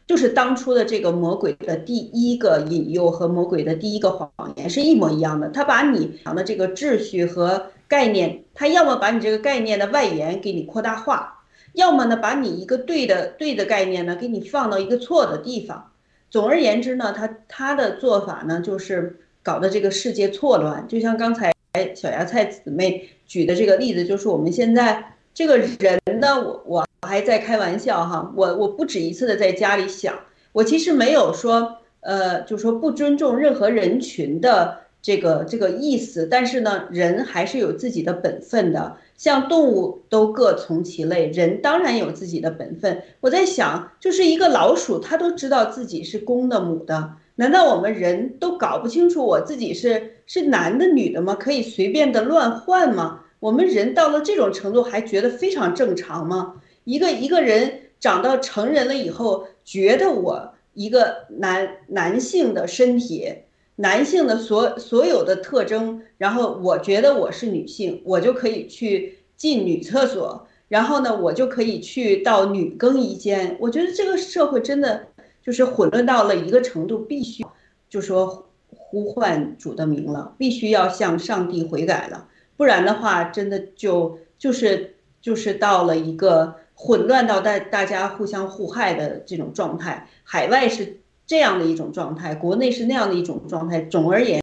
[0.08, 5.48] 就是当初的这个魔鬼的第一个引诱和魔鬼的第一个谎言是一模一样的。
[5.48, 15.90] 他把你讲的这个秩序和概念，他要么把你这个概念的外延给你扩大化，要么呢把你一个对的对的概念呢给你放到一个错的地方。
[16.30, 20.86] 总而言之呢，他他的做法呢就是搞得这个世界错乱。
[20.88, 21.52] 就像刚才
[21.94, 26.86] 小芽菜姊妹举的这个例子，就是我们现在这个人呢，我我。
[27.02, 30.18] 我还在开玩笑哈，我我不止一次的在家里想，
[30.50, 43.00] 我其实没有说，呃，就说不尊重任何人群的这个这个意思，但是呢，人还是有自己的本分的，像动物都各从其类，人当然有自己的本分。
[43.20, 51.36] 我在想，就是一个老鼠，它都知道自己是公的母的，难道我们人都搞不清楚我自己是是男的女的吗？
[51.36, 53.20] 可以随便的乱换吗？
[53.38, 56.54] 我们人到了这种程度还觉得非常正常吗？
[56.82, 63.32] 一个一个人长到成人了以后，觉得我一个男男性的身体，
[63.76, 73.56] 男性的所所有的特征，然后我觉得我是女性，我就可以去进女厕所，然后呢，我就可以去到女更衣间。
[73.60, 75.06] 我觉得这个社会真的
[75.42, 77.44] 就是混乱到了一个程度，必须
[77.88, 86.56] 就说呼唤主的名了，必须要向上帝悔改了，不然的话，真的就就是就是到了一个。
[86.78, 93.80] 混乱到大大家互相互害的这种状态，海外是这样的一种状态，国内是那样的一种状态。
[93.80, 94.40] 总而言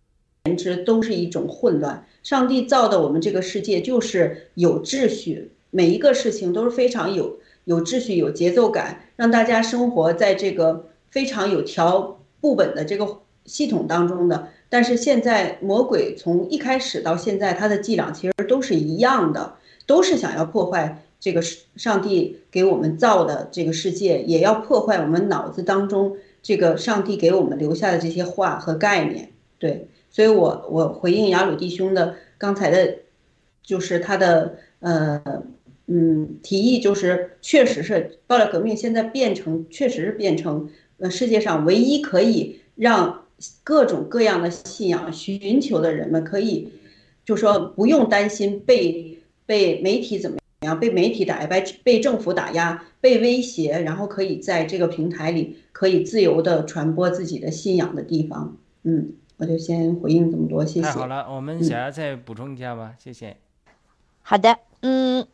[0.58, 2.06] 之，都是一种混乱。
[2.22, 14.50] 上帝造的我们这个世界就是有秩序，每一个事情都是非常有有秩序、有节奏感，让大家生活在这个非常有条不紊的这个系统当中的。
[14.70, 19.54] 但是现在魔鬼从一开始到现在，他的伎俩其实都是一样的，
[19.86, 21.04] 都是想要破坏。
[21.20, 21.42] 这个
[21.78, 29.32] 上帝给我们造的这个世界，也要破坏我们脑子当中这个上帝给我们留下的这些话和概念。
[29.58, 33.00] 对，所以我我回应雅鲁弟兄的刚才的，
[33.64, 35.24] 就是他的呃
[35.88, 43.26] 嗯提议，就是确实是爆料革命现在变成，确实是变成呃世界上唯一可以让
[43.64, 46.70] 各种各样的信仰寻求的人们可以，
[47.26, 50.38] 就说不用担心被被媒体怎么。
[50.64, 58.58] 样被媒体打压、被被政府打压、被威胁，然后可以在这个平台里可以自由的传播自己的信仰的地方。
[58.84, 60.82] 嗯，我就先回应这么多，谢谢。
[60.82, 63.38] 太好了，我们想要再补充一下吧，谢谢。
[64.22, 65.28] 好的，嗯，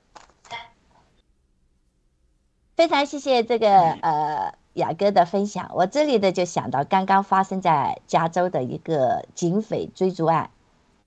[2.76, 5.72] 非常谢谢这个呃雅哥的分享。
[5.74, 10.50] 我这里的就想到刚刚发生在加州的一个警匪追逐案，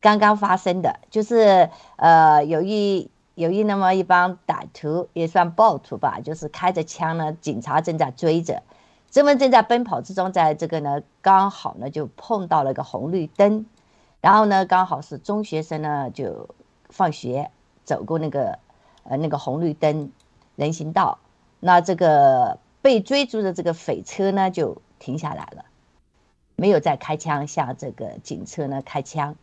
[0.01, 3.11] 刚刚发生的就是呃有一。
[3.35, 8.63] 有一那么一帮歹徒，也算暴徒吧，就是开着枪呢，警察正在追着，
[9.11, 13.65] 这么正在奔跑之中，在这个呢，刚好呢就碰到了个红绿灯，
[14.21, 16.51] 然后呢，刚好是中学生呢就
[16.91, 17.51] 放学
[17.85, 18.59] 走过那个
[19.05, 20.13] 呃那个红绿灯
[20.57, 21.19] 人行道，
[21.59, 25.65] 那这个被追逐的这个匪车呢就停下来了，
[26.55, 29.37] 没有再开枪向这个警车呢开枪，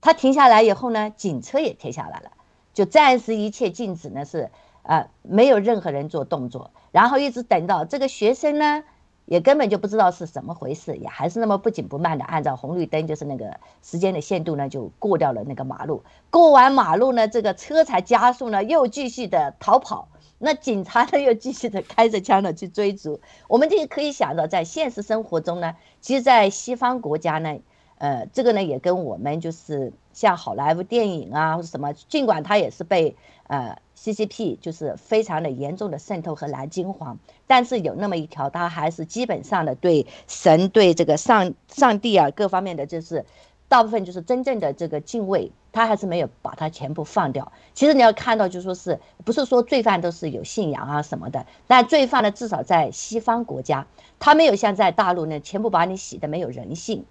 [0.00, 2.30] 他停下来以后呢，警车也停下来了。
[2.76, 4.50] 就暂时一切静止呢，是
[4.82, 8.84] 呃没有任何人做动作，然后一直等到这个学生呢，
[9.24, 16.02] 也根本就不知道是怎么回事，也还是那么不紧不慢的按照红绿灯，就是那个时间的限度呢，就过掉了那个马路。
[16.28, 20.08] 过完马路呢，这个车才加速呢，又继续的逃跑。
[20.36, 23.18] 那警察呢，又继续的开着枪呢去追逐。
[23.48, 27.58] 我们这个可以想到，在现实生活中呢，其实，在西方国家呢。
[27.98, 33.16] 呃，这个呢也跟我们就是像好莱坞电影啊或者什么，尽管它也是被
[33.46, 43.24] 呃 CCP 就是非常的严重的渗透和蓝金黄，但是有那么一条，它还是基本上的对神对这个上上帝啊各方面的就是
[43.68, 47.50] 大部分就是真正的这个敬畏，他还是没有把它全部放掉。
[47.74, 53.86] 其实你要看到就说是不是说罪犯都是有信仰啊什么的，但罪犯呢至少在西方国家，
[54.18, 57.04] 他没有像在大陆呢全部把你洗的没有人性。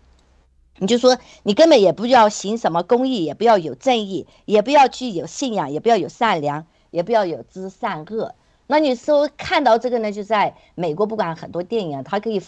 [0.77, 8.35] 你就说你根本也不要行什么公义，也不要有正义，也不要去有信仰，也不要有善良，也不要有知善恶。
[8.67, 10.11] 那你说看到这个呢？
[10.11, 12.41] 就在美国，不管很多电影啊，它可以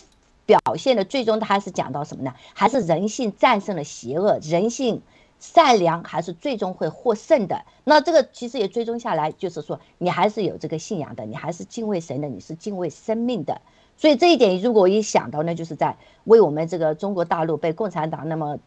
[0.46, 2.34] 表现的最终，它还是讲到什么呢？
[2.54, 5.02] 还是人性战胜了邪恶，人性
[5.40, 7.64] 善良还是最终会获胜的。
[7.84, 13.62] 那这个其实也追踪下来，就是说你还是有这个信仰的，你还是敬畏神的，你是敬畏生命的。
[13.98, 18.60] 所以这一点，如果我一想到呢，就是在为我们这个中国大陆被共产党那么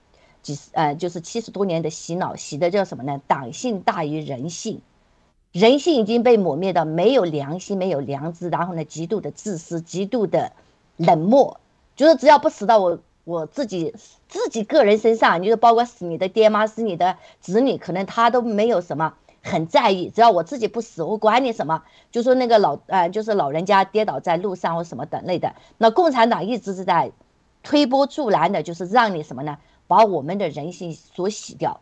[0.42, 3.20] 几十呃，就是七十多年的洗脑，洗的叫什么呢？
[3.26, 4.80] 党性大于人性，
[5.52, 10.52] 人性已经被抹灭到没有良心、没有良知，然后呢，极度的自私、极度的
[10.96, 11.60] 冷漠，
[11.94, 13.94] 就是只要不死到我我自己
[14.28, 19.14] 自己个人身上，就是包括死你的爹妈、死你的子女，可能他都没有什么。
[19.42, 21.82] 很在意，只要我自己不死，我管你什么。
[22.10, 25.54] 就说那个老呃，就是老人家跌倒在路上或什么等类的。
[25.78, 27.12] 那共产党一直是在
[27.62, 29.58] 推波助澜的，就是让你什么呢？
[29.86, 31.80] 把我们的人性所洗掉。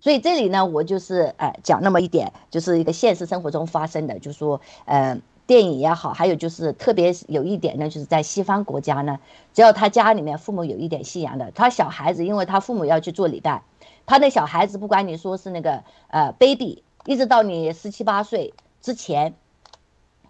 [0.00, 9.18] 所以这里呢，我就是呃讲那么一点，就是一个现实生活中发生的，就是说呃电影也好，还有就是特别有一点呢，就是在西方国家呢，
[9.52, 13.62] 只要他家里面父母有一点信仰的，他小孩子因为他父母要去做礼拜。
[14.10, 18.52] 他的小孩子，不管你说是那个呃 baby，一直到你十七八岁
[18.82, 19.34] 之前，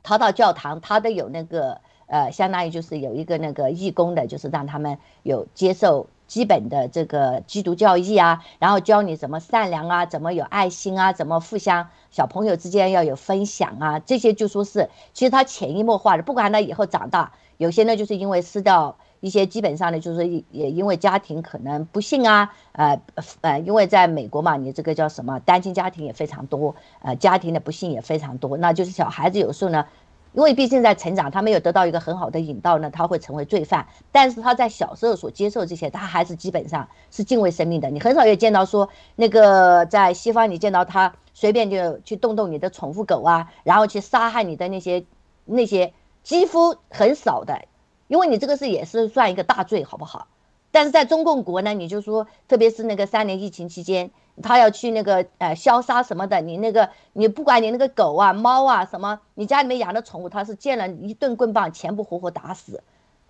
[0.02, 18.98] 他到教堂，他都有那个呃，相当于就是有一个那个义工的，就是让他们有接受基本的这个基督教义啊，然后教你怎么善良啊，怎么有爱心啊，怎么互相小朋友之间要有分享啊，这些就说是其实他潜移默化的，不管他以后长大，有些呢就是因为失掉。
[19.20, 23.00] 一些基本上呢，就是也因为家庭可能不幸啊，呃
[23.42, 28.56] 呃，因为在美国嘛，你这个叫什么单亲家庭也非常多，呃，家庭的不幸也非常多。
[28.56, 29.84] 那就是小孩子有时候呢，
[30.32, 33.86] 因为毕竟在成长，他没有得到一个很好的引导呢，他会成为罪犯。
[34.10, 37.90] 但是他在小时候所接受这些，他还是基本上是敬畏生命的。
[37.90, 45.04] 你很少有见到说那个在西方你见到他随便就去动动你的宠物狗啊，然后去杀害你的那些
[45.44, 45.92] 那些，
[46.22, 47.66] 几乎很少的。
[48.10, 50.26] 因为你这个是也是算一个大罪，好不好？
[50.72, 54.10] 但是在中共国呢，你就说，特别是那个三年疫情期间，
[54.42, 62.82] 他要去那个呃消杀什么的，你那个你不管你那个狗啊、猫啊什么，你家里面养的宠物，他是见了一顿棍棒，全部活活打死，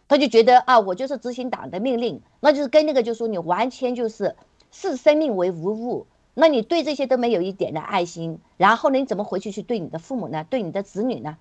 [0.08, 4.34] 他就觉得啊，我就是执行党的命令，那就是跟那个就说你完全就是
[4.70, 10.46] 视生命为无物，那你对这些都没有一点的爱心，然后呢，你怎么回去去对你的父母呢？
[10.48, 11.36] 对你的子女呢？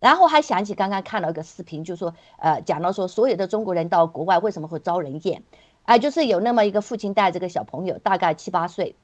[0.00, 5.42] 然后还想起刚刚看了一个视频，就说，呃，讲到说所有的中国人到国外为什么会招人厌，
[5.84, 8.94] 啊，就是有那么一个父亲带这个小朋友，大概七八岁，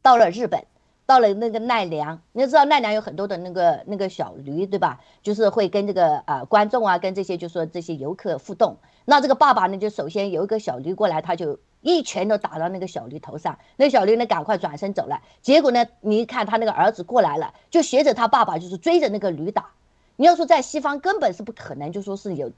[0.00, 0.64] 到了日本，
[1.06, 5.00] 到了那个奈良，你知道奈良有很多的那个那个小驴，对吧？
[5.22, 8.76] 就是会跟这个呃观众啊，跟这些就说这些游客互动。
[9.06, 15.20] 那这个爸爸呢，就首先有一个小驴过来，他就一拳都打到那个小驴头上，那小驴呢赶快转身走了。
[15.42, 19.70] 结果呢，你一看他那个儿子过来了，就学着他爸爸，就是追着那个驴打。
[20.20, 22.52] 你要说在西方根本是不可能，就说是有，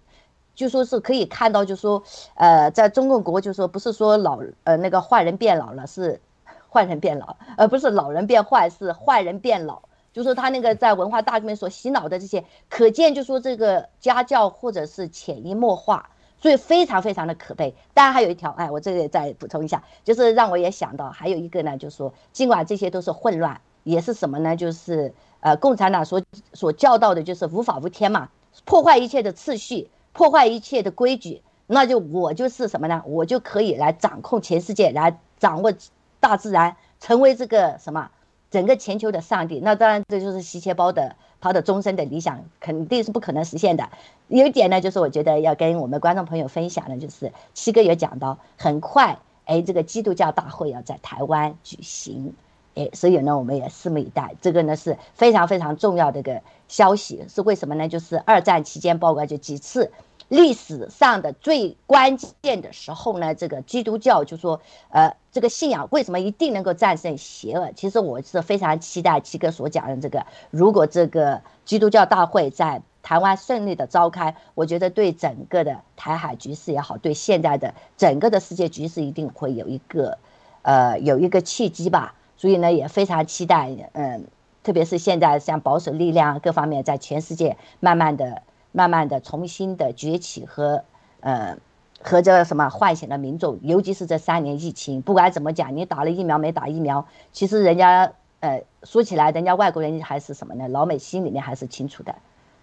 [0.53, 2.03] 就说是可以看到，就说，
[2.35, 6.21] 呃，在中共国就说不是说老呃那个坏人变老了，是
[6.69, 9.81] 坏人变老，而不是老人变坏，是坏人变老。
[10.13, 16.11] 就说他那个在文化大革命所洗脑的这些，可见就说这个家教或者是潜移默化，
[16.41, 17.73] 所以非常非常的可悲。
[17.95, 24.57] 当然还有一条，哎，我这里再补充一下，就是让我也想到还有一个呢，就是说尽管这些都是混乱，也是什么呢？
[24.57, 25.13] 就是。
[25.45, 26.23] 呃，共产党所
[26.53, 28.29] 所教导的就是无法无天嘛，
[28.65, 33.03] 破坏一切的秩序，破坏一切的规矩，那就我就是什么呢？
[33.07, 35.73] 我就可以来掌控全世界，来掌握
[36.21, 38.09] 大自然，成为这个什么
[38.53, 39.59] 整个全球的上帝。
[39.59, 43.89] 那当然，这就是吸血包的他的终身的理想，肯定是不可能实现的。
[44.29, 52.33] 有一点呢，就是我觉得要跟我们观众朋友分享的，就是七哥也讲到，很快，哎，这个基督教大会要在台湾举行。
[52.75, 54.35] 哎，所以呢，我们也拭目以待。
[54.41, 57.89] 这个呢是非常非常重要的一个消息，是为什么呢？
[57.89, 59.93] 就是二战期间，包括就几次
[60.29, 64.59] 历史上的最关键的时候呢，这个基督教就说，
[64.89, 67.71] 呃，这个信仰为什么一定能够战胜邪恶？
[67.77, 80.17] 其实我是非常期待七哥所讲的这个，如果这个基督教大会在台湾顺利的召开，我觉得对整个的台海局势也好，对现在的整个的世界局势一定会有一个，
[80.63, 82.15] 呃，有一个契机吧。
[82.43, 84.27] 所以呢，也非常期待，嗯，
[84.65, 90.83] 特别是现在像保守力量各方面在全世界慢慢的、慢慢的重新的崛起和，
[91.21, 91.57] 呃，
[92.03, 100.67] 和这什么唤醒了民众，尤其是这三年疫情，不管怎么讲，你打了疫苗没打疫苗，其实人家，呃，说起来，人家外国人还是什么呢？
[100.67, 102.13] 老美心里面还是清楚的。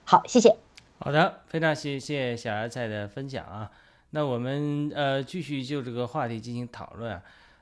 [0.03, 0.57] 好，谢谢。
[0.99, 3.71] 好的，非常谢谢小芽菜的分享啊。
[4.09, 7.21] 那我们呃继续就这个话题进行讨论啊。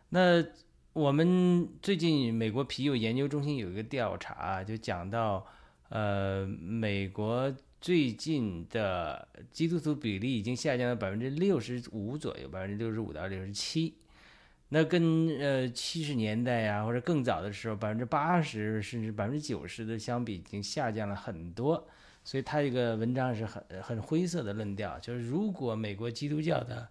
[0.09, 0.41] 那
[0.97, 5.45] 我们最近美国皮尤研究中心有一个调查，就讲到
[5.89, 13.93] 呃美国最近的基督徒比例已经下降到百分之六十五左右，百分之六十五到六十七。
[14.69, 21.87] 那跟呃七十年代呀或者更早的时候百分之八十甚至百分之九十的相比，已经下降了很多。
[22.23, 26.89] 所以他这个文章是很很灰色的论调，就是如果美国基督教的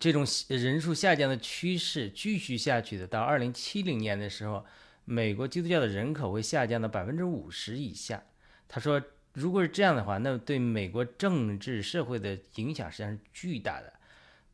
[0.00, 4.64] 这种人数下降的趋势继续下去的，到二零七零年的时候，
[5.04, 8.22] 美国基督教的人口会下降到百分之五十以下。
[8.68, 13.92] 他说，如果是这样的话，那对美国政治社会的影响实际上是巨大的。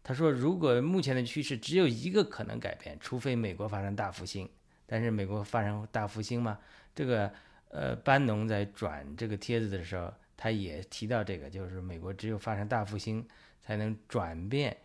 [0.03, 4.49] 他说，如果目前的趋势只有一个可能改变，除非美国发生大复兴。
[4.86, 6.59] 但是美国发生大复兴吗？
[6.95, 7.32] 这个。
[7.72, 13.24] 呃，班农在转这个帖子的时候，他也提到这个，就是美国只有发生大复兴，
[13.61, 14.76] 才能转变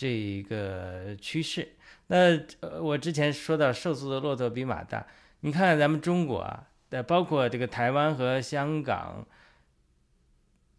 [0.00, 1.68] 这一个趋势。
[2.06, 5.06] 那呃，我之前说到瘦速的骆驼比马大，
[5.40, 9.26] 你看看咱们中国啊，呃，包括这个台湾和香港，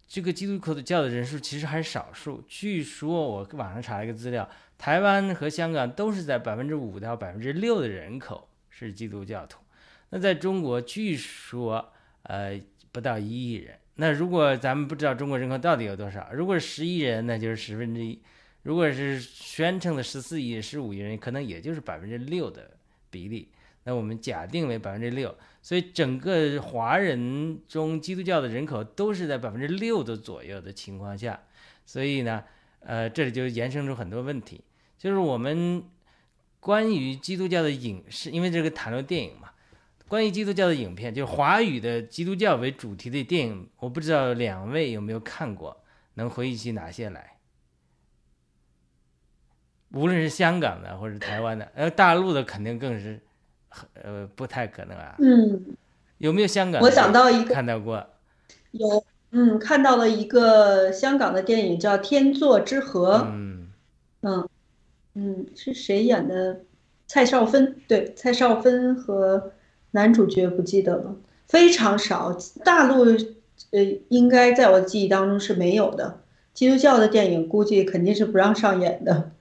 [0.07, 2.43] 这个基督教的人数其实还是少数。
[2.47, 4.49] 据说我网上查了一个资料，
[4.79, 9.59] 台湾和香港都是在百分之五到百分之六的人口是基督教徒。
[10.09, 11.93] 那在中国，据说，
[12.23, 12.59] 呃，
[12.91, 13.77] 不到一亿人。
[13.97, 18.19] 那如果咱们不知道中国人口到底有多少，如果是十亿人，那就是十分之一；
[18.63, 22.71] 如果是宣称的十四亿、十五亿人，可能也就是百分之六的
[23.09, 23.49] 比例。
[23.83, 31.41] 那我们假定为百分之六，所以整个华人中基督教的人口都是在百分之六的左右的情况下，
[31.83, 32.43] 所以呢，
[32.81, 34.61] 呃，这里就延伸出很多问题，
[34.99, 35.83] 就是我们
[36.59, 39.49] 关于基督教的影视，因为这个谈论电影嘛。
[40.07, 45.83] 关于基督教的影片，就是华语的基督教为主题的电影，我不知道两位有没有看过，
[46.15, 47.37] 能回忆起哪些来？
[49.93, 53.19] 无论是香港的或者台湾的，呃，大陆的肯定更是，
[54.01, 55.15] 呃，不太可能啊。
[55.19, 55.65] 嗯。
[56.17, 56.81] 有没有香港？
[56.81, 58.05] 我想到一个，看到过。
[58.71, 63.17] 有，嗯，看到了一个香港的电影叫《天作之合》。
[63.25, 63.67] 嗯。
[64.21, 64.49] 嗯。
[65.13, 66.61] 嗯，是谁演的？
[67.07, 69.51] 蔡少芬，对，蔡少芬和。
[69.93, 71.13] 男主角不记得了，
[71.49, 72.33] 非常少。
[72.63, 73.03] 大陆，
[73.71, 76.21] 呃，应该在我记忆当中是没有的。
[76.53, 79.31] 基督教的电影估计肯定是不让上演的。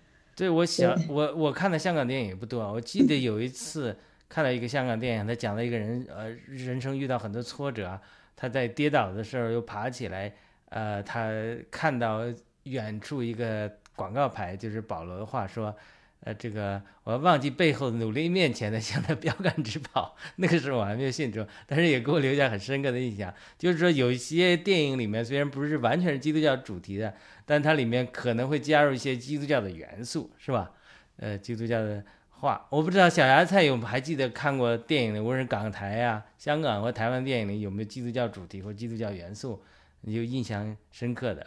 [0.41, 2.61] 对，我想我我看的香港电影也不多。
[2.72, 3.95] 我记得有一次
[4.26, 8.01] 看到一个香港电影，他讲了一个人，呃，人生遇到很多挫折，
[8.34, 10.32] 他在跌倒的时候又爬起来。
[10.70, 11.30] 呃，他
[11.70, 12.22] 看到
[12.62, 15.76] 远处一个广告牌，就是保罗的话说。
[16.22, 23.32] 呃，这个我忘记背后努力面前的 向他标杆直跑，那个时候我还没有信主，但是也给我留下很深刻的印象。
[23.58, 27.14] 就是说，有一些电影里面虽然不是完全是基督教主题的，
[27.46, 30.70] 但它里面可能会加入一些基督教的元素，是吧？
[31.16, 39.62] 呃，基督教的话，我不知道小芽菜有还记得看过电影的，无论是港台呀、香港或台湾电影里有没有基督教主题或基督教元素，
[40.02, 41.46] 你就印象深刻的。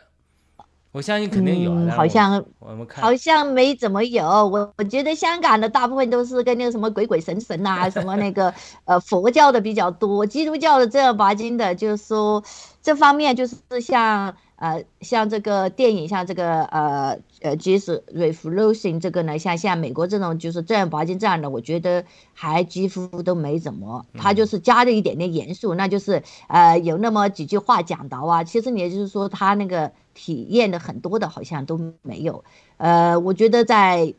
[0.94, 4.24] 我相信肯定有，好像我们看好像没怎么有。
[4.26, 8.54] 我我觉得香港的大部分都是跟那个什么鬼鬼神神啊，什么那个
[8.86, 12.42] 呃佛教的比较多，基督教的正儿八经的，就是说
[12.82, 14.34] 这方面就是像。
[14.64, 32.46] 呃，像这个电影，像这个呃呃，Jesus Revolution 这个呢，像像美国这种就是正儿八经这样的，我觉得还几乎都没怎么，他就是加了一点点严肃，那就是呃有那么几句话讲到啊，其实也就是说他那个体验的很多的好像都没有，
[32.78, 34.14] 呃，我觉得在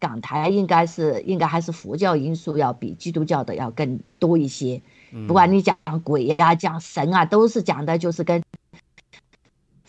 [0.00, 4.82] 港台应该是应该还是佛教因素要比基督教的要更多一些，
[5.28, 8.42] 不管你讲鬼呀讲神啊，都是讲的就是跟。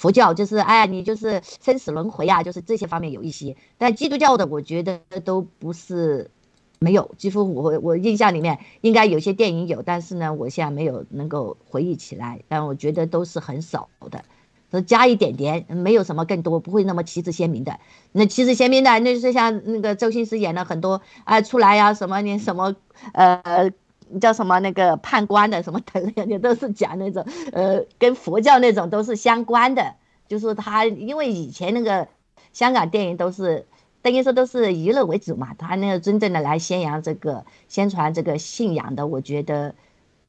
[0.06, 6.30] 佛教就是哎，你就是生死轮回啊，就是这些方面有一些，但基督教的我觉得都不是
[6.78, 14.24] 没有，几乎我我印象里面应该有些电影有，但是呢，我现在没有能够回忆起来，但我觉得都是很少的，
[14.70, 17.80] 都加一点点，没有什么更多，不会那么旗帜鲜明的。
[18.12, 22.76] 那旗帜鲜明的，那就是像那个周星驰演的很多啊出来呀，什么你什么
[23.14, 23.72] 呃。
[24.22, 29.96] 叫什么那个判官的什么等等，也都是讲那种呃跟佛教那种都是相关的，
[30.28, 32.08] 就是他因为以前那个
[32.54, 33.66] 香港电影都是
[34.02, 39.74] 等于说都是娱乐为主嘛，他那个真正的来宣扬这个宣传这个信仰的，我觉得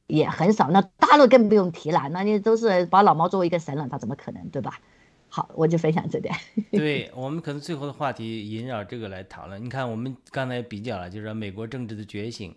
[0.07, 0.69] 也很少。
[0.71, 4.79] 那大陆更不用提了，那你都是把老毛作为一个神了，他怎么可能对吧？
[5.29, 6.33] 好，我就分享这点。
[6.71, 9.63] 对我们可能最后的话题萦绕这个来讨论。
[9.63, 12.55] 你看，我们刚才比较了，就是说美国政治的觉醒。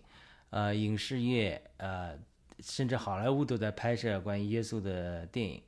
[0.50, 2.18] 呃，影视业，呃，
[2.60, 5.62] 甚至好莱坞都在拍摄关于耶稣的电影。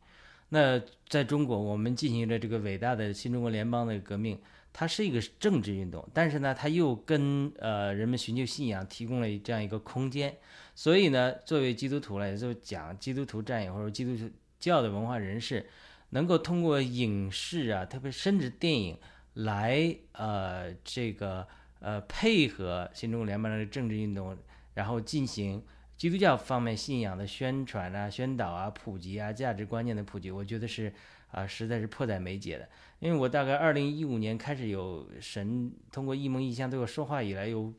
[0.51, 4.39] 那在中国，我们进行了这个伟大的新中国联邦的革命，
[4.71, 10.37] 它是一个政治运动，但是呢，它又跟呃人们寻求信仰提供了这样一个空间。
[10.75, 15.67] 所以呢，作为基督徒来就讲基督徒战友或者基督教的文化人士，
[16.11, 18.99] 能够通过影视啊，特别甚至电影
[19.35, 21.47] 来呃这个
[21.81, 24.37] 呃配合新中国联邦的政治运动，
[24.75, 25.63] 然后进行。
[25.95, 30.93] 基督教方面信仰的宣传啊、宣导啊、普及啊、价值观念的普及，我觉得是
[31.31, 32.69] 啊，实在是迫在眉睫的。
[32.99, 37.73] 因为我大概二零一五年开始有神通过异梦异象对我说话以来，有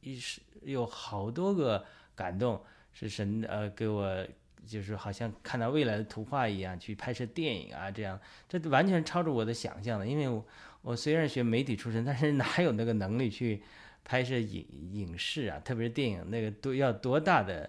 [0.00, 1.84] 一是有好多个
[2.16, 2.60] 感动，
[2.92, 4.26] 是神呃给我
[4.66, 8.18] 就是好像看到未来的图画一样去拍摄电影啊，这样
[8.48, 10.04] 这完全超出我的想象的。
[10.04, 10.44] 因为我
[10.82, 13.62] 我虽然学媒体出身，但是哪有那个能力去。
[14.04, 17.68] 拍摄影影视啊，特别是电影，那个都要多大的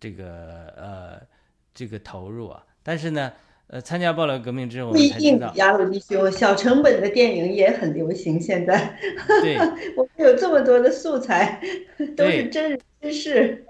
[0.00, 1.20] 这个呃
[1.74, 2.64] 这个投入啊！
[2.82, 3.32] 但是呢，
[3.68, 8.40] 呃，参加暴乱革命之后，我们才知道，雅鲁弟兄，小成本的电影也很流行。
[8.40, 8.98] 现在，
[9.42, 9.56] 对，
[9.96, 11.60] 我们有这么多的素材，
[12.16, 13.64] 都是真人真事。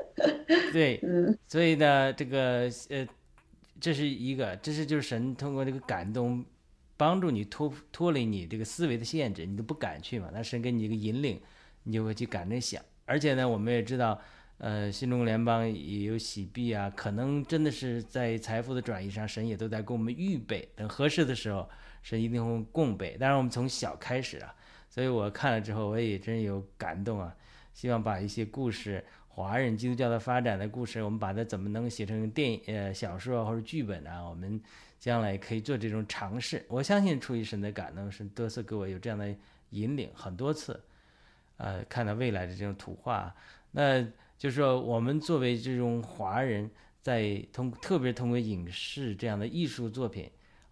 [0.72, 3.06] 对， 嗯，所以呢，这个呃，
[3.80, 6.44] 这是一个，这是就是神通过这个感动，
[6.96, 11.40] 帮助你脱脱离你这个思维的限制，你都不敢去嘛，那神给你一个引领。
[11.88, 14.20] 你就会去赶着想，而且呢，我们也知道，
[14.58, 21.68] 呃，新中国联邦也有洗币啊，可能真的是在财富的转移上，神也都在给我们预备，等合适的时候，
[22.02, 23.16] 神一定会供备。
[23.20, 24.52] 当然，我们从小开始啊，
[24.90, 27.32] 所以我看了之后，我也真有感动啊，
[27.72, 34.60] 希望把一些故事，华人基督教的发展的故事，我们把它怎么能写成电影、呃小说或者剧本啊，我们
[34.98, 36.66] 将来可以做这种尝试。
[36.66, 39.32] 我相信出于神的感动，神多次给我有这样的
[39.70, 40.82] 引领，很多次。
[41.58, 43.34] 呃，看到未来的这种图画，
[43.70, 44.02] 那
[44.36, 50.30] 就是说，我们作为这种华人，在通特别通过影视这样的艺术作品，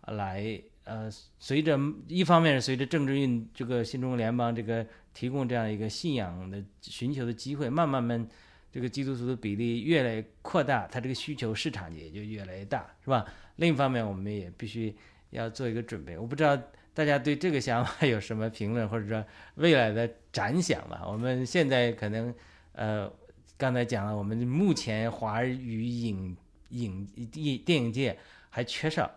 [0.09, 8.29] 来呃，随着一方面是随着政治运这个新中国联邦这个提供这样一个信仰的寻求的机会，慢慢慢，
[8.71, 13.25] 这个基督徒的比例越来越扩大，它这个需求市场也就越来越大，是吧？
[13.57, 14.95] 另一方面，我们也必须
[15.31, 16.61] 要做一个准备，我不知道。
[16.95, 19.25] 大家对这个想法有什么评论，或者说
[19.57, 21.03] 未来的展想吧？
[21.05, 22.33] 我们现在可能，
[22.71, 23.13] 呃，
[23.59, 26.37] 刚才讲了，我们目前华语影
[26.69, 28.17] 影电电影界
[28.49, 29.11] 还缺少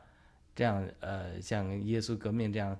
[0.56, 2.76] 这样呃像《耶稣革命》这样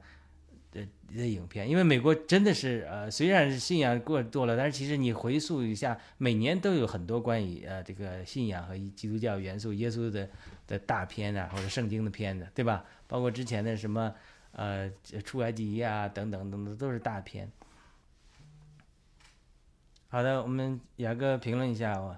[0.72, 0.82] 的
[1.16, 10.28] 的影片，因为美国真的是呃虽然信仰过多了，但是其实你回溯一下，每年都有很多关于呃这个信仰和基督教元素、耶稣的
[10.66, 12.84] 的大片啊，或者圣经的片子，对吧？
[13.06, 14.12] 包括之前的什么。
[14.58, 14.92] 呃，
[15.24, 17.52] 出埃及啊，等等等等，都是大片。
[20.10, 22.18] 好的，我们雅哥评论一下我。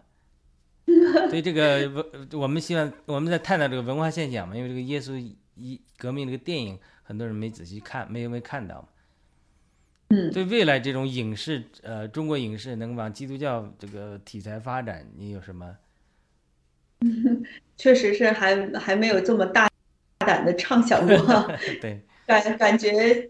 [1.29, 5.17] 对这个文，我们希望我们在探讨这个文化现象嘛，因为这个耶稣
[5.55, 8.87] 一革命这个电影，很多人没仔细看，没有没看到嘛。
[10.07, 10.31] 嗯。
[10.31, 15.75] 对未来这种影视，呃，中国影视能往基督教这个题材发展，你有什么？
[17.75, 19.69] 确实是还还没有这么大
[20.19, 21.17] 胆的畅想过。
[21.81, 22.01] 对。
[22.29, 23.27] 感感觉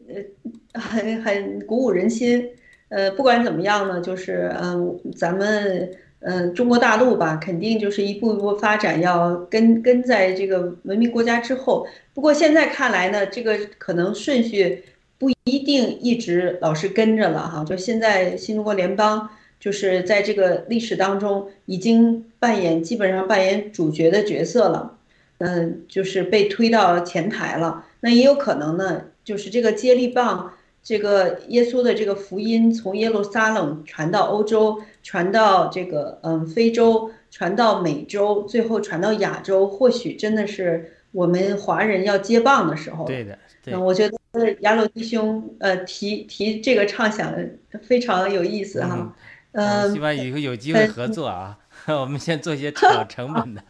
[0.73, 2.49] 呃很很鼓舞人心，
[2.89, 5.89] 呃不管怎么样呢，就是嗯咱们
[6.19, 11.87] 嗯中国大陆吧，肯定就是一步一步发展，要跟跟在这个文明国家之后。
[12.13, 14.83] 不过现在看来呢，这个可能顺序
[15.17, 17.63] 不一定一直老是跟着了哈。
[17.63, 19.29] 就现在新中国联邦
[19.59, 24.97] 就是在这个历史当中已经扮演基本上扮演主角的角色了，
[25.37, 27.85] 嗯，就是被推到前台了。
[28.01, 43.05] 那也有可能呢，就是这个接力棒，这个耶稣的这个福音从耶路撒冷传到欧洲，传到这个嗯非洲，传到美洲，最后传到亚洲，或许真的是我们华人要接棒的时候。
[43.05, 44.17] 对的，嗯，我觉得
[44.61, 47.35] 雅鲁弟兄呃提提这个畅想
[47.81, 49.13] 非常有意思哈。
[49.51, 53.61] 嗯，希望以后有机会合作啊， 我们先做一些小成本的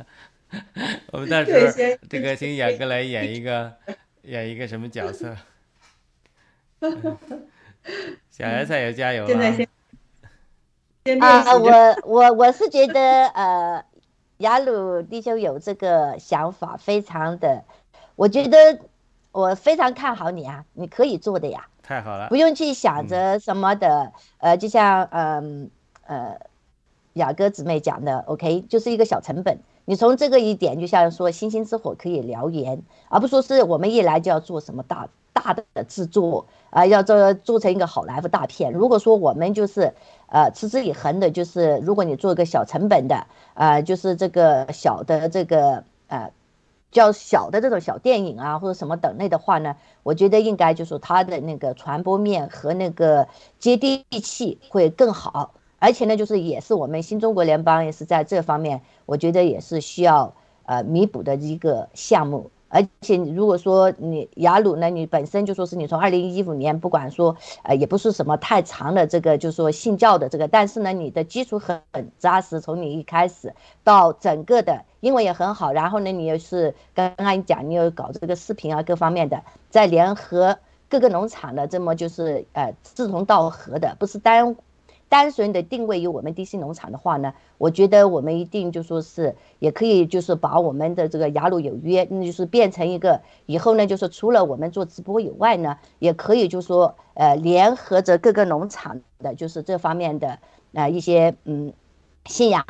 [1.12, 3.74] 我们到时候这个请雅哥来演一个。
[4.24, 5.36] 演一个什么角色？
[8.30, 9.30] 小芽菜也加油啊！
[11.22, 13.84] 啊，我我我是觉得呃，
[14.38, 17.64] 雅鲁弟兄有这个想法，非常的，
[18.16, 18.80] 我觉得
[19.32, 21.68] 我非常看好你啊，你可以做的呀。
[21.82, 25.72] 太好了，不用去想着什么的，呃，就像嗯
[26.06, 26.40] 呃
[27.14, 29.58] 雅哥姊妹讲的，OK，就是一个小成本。
[29.90, 38.72] 你从这个一点，就像说星星之火可以燎原，而不说是我们一来就要做什么大大的制作啊，要做做成一个好莱坞大片。
[38.72, 39.92] 如果说我们就是
[40.28, 43.26] 呃持之以恒的，就是如果你做一个小成本的，
[43.56, 46.32] 呃，就是这个小的这个呃
[46.92, 53.28] 较小的这种小电影啊，或者什么等类的话呢，我觉得应该就是它的那个传播面和那个
[53.58, 60.34] 接地气会更好，而且呢，就是也是我们新中国联邦也是在这方面，我觉得也是需要
[60.66, 62.52] 呃弥补的一个项目。
[62.72, 71.82] 而且如果说你雅鲁呢，你本身就说是你从二零一五年，不管说呃也不是什么太长的这个，就说信教的这个，但是呢，你的基础很
[72.20, 84.56] 扎实，从你一开始到整个的英文也很好，然后呢，你又是刚刚讲你有搞这个视频啊各方面的，在联合各个农场的这么就是呃志同道合的，不是单。
[85.10, 100.38] 单纯的定位于我们 DC 农场的话呢，我觉得我们一定就说是也可以，就是把我们的这个雅鲁有约，那就是变成一个以后呢，就是除了我们做直播以外呢，也可以就说呃联合着各个农场的，就是这方面的
[100.74, 101.74] 啊一些嗯
[102.26, 102.64] 信仰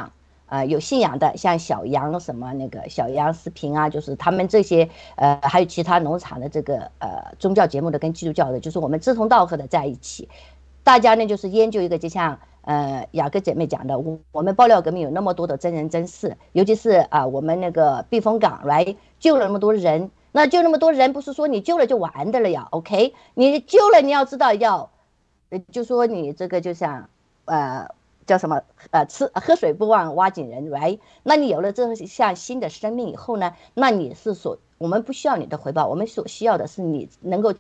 [0.46, 10.30] 啊有信仰的，像小杨什么那个小杨视频啊，就是他们这些呃还有其他农场的这个呃宗教节目的跟基督教的，就是我们志同道合的在一起。
[10.84, 24.90] 大家呢就是研究一个，就像呃雅各姐妹讲的，我我们爆料革命有那么多的真人真事，尤其是啊我们那个避风港来救了那么多人，那救那么多人不是说你救了就完的了呀？OK，你救了你要知道要，
[25.72, 27.10] 就说你这个就像
[27.46, 27.90] 呃
[28.26, 28.62] 叫什么
[28.92, 37.54] 呃吃喝水不忘挖井人来，那你有了这项新的生命以后呢，那你是所我们不需要你的回报，我们所需要的是你能够。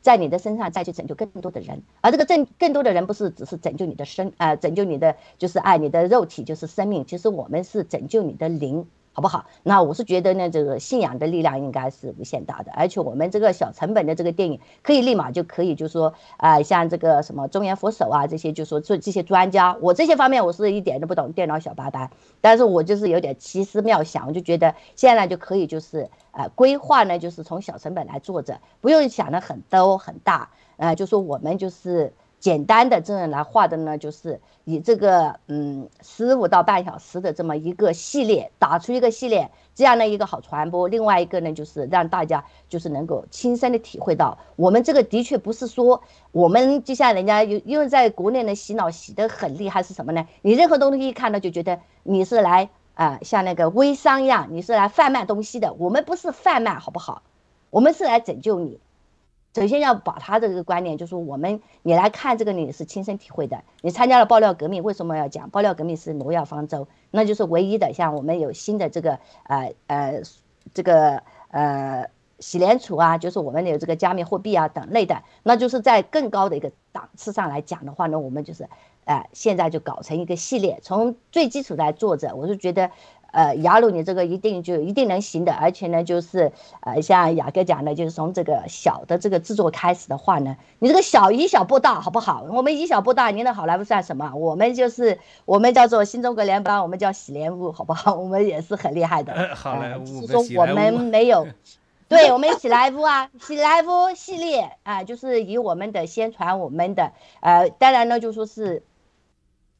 [0.00, 8.86] 在你的身上再去拯救更多的人，而这个正更多的人不是只是拯救你的生啊，拯救你的就是爱你的肉体就是生命，其实我们是拯救你的灵。
[9.12, 9.46] 好不好？
[9.64, 22.08] 那我是觉得呢，这个信仰的力量应该是无限大的，而且我们这个小成本的这个电影，可以立马就可以，就说啊，像这个什么中原佛手啊这些，就说这这些专家，我这些方面我是一点都不懂，电脑小白白，
[22.40, 32.12] 但是我就是有点奇思妙想，我就觉得现在就可以就是呃规划呢，就是从小成本来做着，不用想的很多很大，呃，就说我们就是。
[32.40, 40.88] 简单的这样来画的呢，就是以这个嗯十五到半小时的这么一个系列打出一个系列，这样的一个好传播。
[40.88, 50.26] 另外一个呢，就是让大家就是能够亲身的体会到，我们这个的确不是说我们就像人家有因为在国内呢洗脑洗得很厉害是什么呢？
[50.40, 55.74] 你任何东西一看到就觉得你是来啊像那个微商一样，你是来贩卖东西的。
[55.74, 57.22] 我们不是贩卖，好不好？
[57.68, 58.80] 我们是来拯救你。
[59.52, 63.64] 首先要把他的这个观念，就是我们你来看这个，你是亲身体会的。
[63.82, 66.86] 你参加了爆料革命，为什么要讲爆料革命是挪亚方舟？
[67.10, 67.92] 那就是唯一的。
[67.92, 70.22] 像我们有新的这个呃呃
[70.72, 78.68] 这个呃洗联储啊，就是我们有这个加密货币啊等类的，那就是在更高的一个档次上来讲的话呢，我们就是
[79.04, 82.90] 呃现在就搞成一个系列，从最基础来做着，我就觉得。
[83.32, 86.50] 呃，雅鲁，你这个一定就一定能行的，而且呢，就是
[86.80, 92.44] 呃，像雅哥讲的，就是从这个小的这个制作开始的话呢，你这个小以小博大，好不好？
[92.50, 94.32] 我们以小博大，您的好莱坞算什么？
[94.34, 98.14] 我们就是我们叫做新中国联邦，我们叫喜联坞，好不好？
[98.14, 99.32] 我们也是很厉害的。
[99.54, 101.46] 好莱坞，是说我们没有，
[102.08, 108.82] 对我们喜来坞啊，喜来坞系列啊，就是以我们的宣传我们的，呃，当然呢，就说是。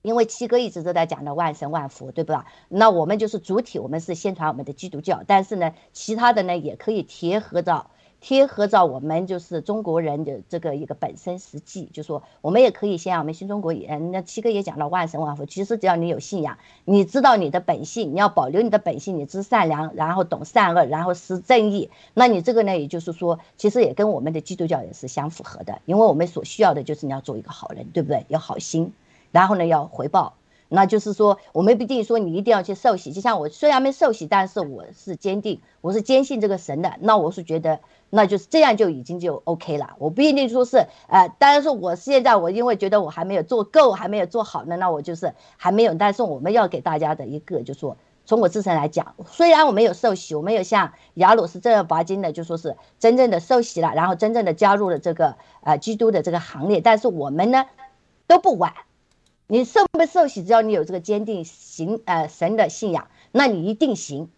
[0.03, 2.47] 因为七哥一直都在讲的万神万福，对吧？
[2.69, 7.91] 那我们就是主体，我们是宣传我们的基督教，但是呢，其他的呢也可以贴合到
[8.21, 28.25] 贴合到我们就是中国人的这个一个本身实际，就说我们也可以先我们新中国人，那七哥也讲到万神万福，其实只要你有信仰，你知道你的本性，你要保留你的本性，你知善良，然后懂善恶，然后施正义，那你这个呢，也就是说，其实也跟我们的基督教也是相符合的，因为我们所需要的就是你要做一个好人，对不对？
[28.29, 28.93] 有好心。
[29.33, 30.35] 然后呢，要回报，
[30.69, 33.13] 那就是说，我们不一定说你一定要去受洗。
[33.13, 36.95] 就像我虽然没受洗，但是我是坚定，我是坚信这个神的。
[37.01, 39.95] 那我是觉得，那就是这样就已经就 OK 了。
[39.99, 45.95] 我不一定说是，呃，当然说我现在我因为觉得我还没有做够，还没有做好呢，那我就是还没有。
[45.95, 57.67] 但是我们要给大家的一个，就说从我自身来讲，虽然我没有受洗，我没有像雅鲁是正儿八经的，就说是真正的受洗了，然后真正的加入了这个呃基督的这个行列，但是我们呢
[58.29, 58.73] 都不晚。
[59.51, 64.31] 你受不受洗，只要你有这个坚定行呃神的信仰，那你一定行。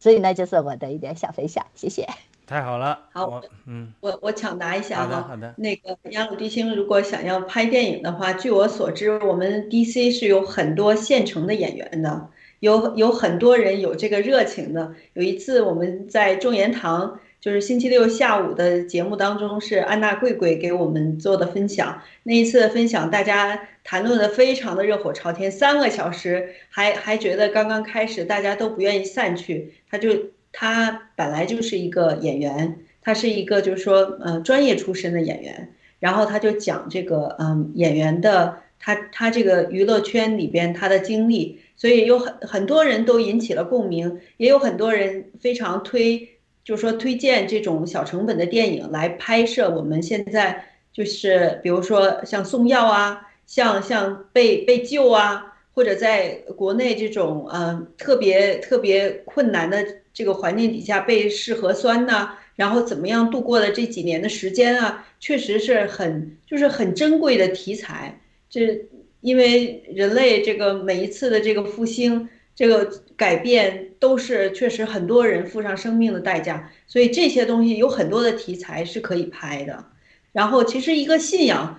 [0.00, 2.08] 所以呢，就是我的一点小分享，谢谢。
[2.48, 14.94] 太好了，好，嗯，我我抢答一下哈，好的，那个雅鲁迪星如果想要拍电影的话，据我所知，我们 DC 是有很多现成的演员的，有有很多人有这个热情的。
[15.12, 17.20] 有一次我们在众言堂。
[17.46, 22.02] 就是星期六下午的节目当中，是安娜贵贵给我们做的分享。
[22.24, 29.74] 那一次的分享，大家谈论的非常的热火朝天，三个小时，还还觉得刚刚开始，大家都不愿意散去。
[29.88, 30.10] 他就
[30.50, 46.30] 他本来就是一个演员，他是一个就是说呃专业出身的演员，然后他就讲这个嗯演员的他他这个娱乐圈里边他的经历，所以有很很多人都引起了共鸣，也有很多人非常推。
[46.66, 49.70] 就是说，推荐这种小成本的电影来拍摄。
[49.70, 59.78] 我们现在就是，比如说像送药啊，像像被被救啊，或者在国内这种呃特别特别困难的
[60.12, 68.20] 这个环境底下被试核酸呐，然后怎么样度过了这几年的时间啊，确实是很就是很珍贵的题材。
[68.50, 68.76] 这
[69.20, 72.28] 因为人类这个每一次的这个复兴。
[72.56, 79.84] 这个改变都是确实很多人付上生命的代价，所以这些东西有很多的题材是可以拍的。
[80.32, 81.78] 然后其实一个信仰，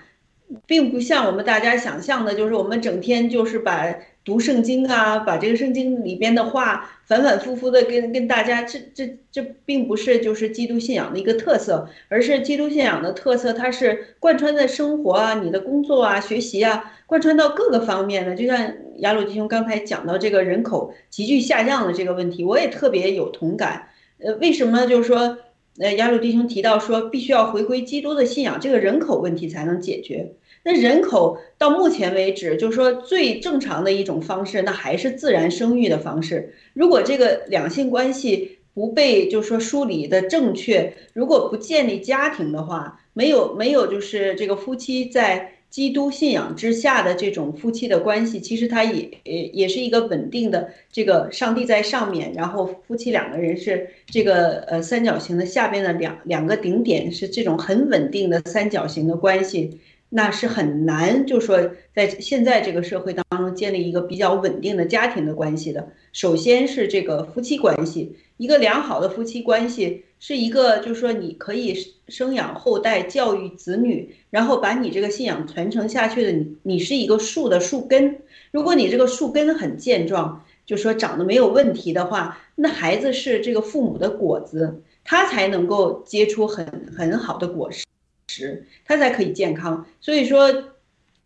[0.65, 3.93] 并不像我们大家想象的，就是我们整天就是把。
[4.28, 18.36] 读圣经啊，把这个圣经里边的话反反复复的跟跟大家，这这这并不是就是基督信仰的一个特色，而是基督信仰的特色，它是贯穿在生活啊、你的工作啊、学习啊，贯穿到各个方面的。
[18.36, 23.88] 就像雅鲁弟兄刚才讲到这个人口急剧下降的这个问题，我也特别有同感。
[24.19, 25.38] 呃，为什么就是说，
[25.80, 30.34] 呃，雅鲁弟兄提到说必须要回归基督的信仰，这个人口问题才能解决。
[30.70, 36.53] 那人口到目前为止，就是说最正常的一种方式，那还是自然生育的方式。
[36.74, 59.80] 如果这个两性关系不被就是说梳理的正确，如果不建立家庭的话，没有没有就是这个夫妻在基督信仰之下的这种夫妻的关系，其实它也也也是一个稳定的，这个上帝在上面，然后夫妻两个人是这个呃三角形的下边的两两个顶点，是这种很稳定的三角形的关系。
[60.10, 65.88] 那是很难，就说在现在这个社会当中建立一个比较稳定的家庭的关系的。
[66.14, 71.76] 首先是这个夫妻关系，一个良好的夫妻关系是一个，就是说你可以
[72.08, 76.32] 生养后代、教育子女，然后把你这个信仰传承下去的。
[76.32, 78.20] 你你是一个树的树根，
[78.51, 86.66] 如果你这个树根很健壮，就说长得没有问题的话，那孩子是这个父母的果子，他才能够结出很
[86.97, 87.86] 很好的果实。
[88.28, 89.86] 食，它才可以健康。
[90.01, 90.51] 所以说，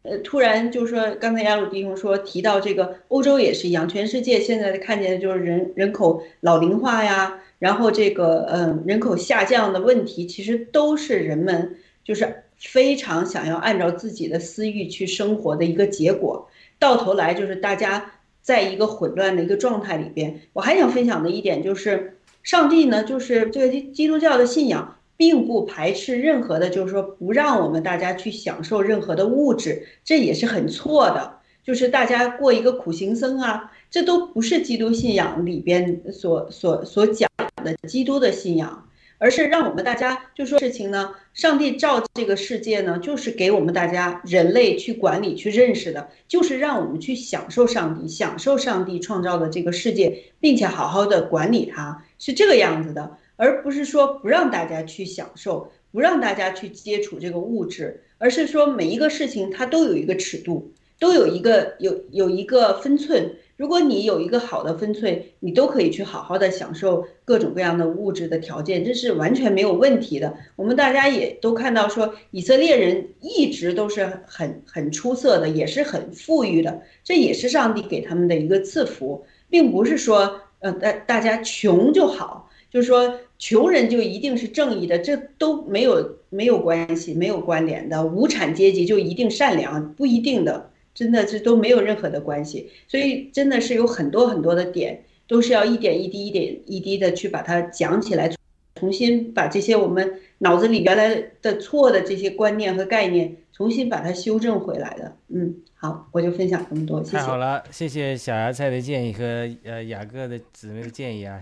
[0.03, 16.47] 呃，突然就是说，刚才亚鲁弟兄说提到这个欧洲也是一样，全世界现在看见的就是人人口老龄化呀，然后这个嗯人口下降的问题，其实都是人们就是非常想要按照自己的私欲去生活的一个结果。
[16.79, 20.39] 到头来就是大家在一个混乱的一个状态里边。
[20.53, 24.97] 我还想分享的一点就是，上帝呢，就是这个基督教的信仰。
[25.21, 31.37] 并不排斥任何的，就是说不让我们大家去享受任何的物质，这也是很错的。
[31.63, 37.29] 就是大家过一个苦行僧啊，这都不是基督信仰里边所所所讲
[37.63, 53.17] 的基督的信仰，而是让我们大家就说事情呢，上帝造这个世界呢，就是给我们大家人类去管理、去认识的，就是让我们去享受上帝、享受上帝创造的这个世界，并且好好的管理它，是这个样子的。
[53.41, 63.33] 而不是说不让大家去享受，不让大家去接触这个物质，而是说每一个事情它都有一个尺度，都有一个有有一个分寸。
[63.57, 70.37] 如果你有一个好的分寸，你都可以去好好的享受各种各样的物质的条件，这是完全没有问题的。
[70.55, 82.50] 我们大家也都看到，说以色列人一直都是很很出色的，也是很富裕的，这也是上帝给他们的一个赐福，并不是说呃大大家穷就好。
[82.71, 88.05] 就是说，穷人就一定是正义的，这都没有没有关系，没有关联的。
[88.05, 92.69] 无产阶级就一定善良，不一定的，真的这都没有任何的关系。
[92.87, 98.31] 所以真的是有很多很多的点，都是要一点一滴、一点一滴的去把它讲起来，
[98.75, 105.17] 重新把这些我们脑子里原来的错的这些观念和概念，重新把它修正回来的。
[105.27, 107.17] 嗯，好，我就分享这么多，谢谢。
[107.17, 111.41] 太好了，谢谢小芽菜的建议和呃雅各的姊妹的建议啊。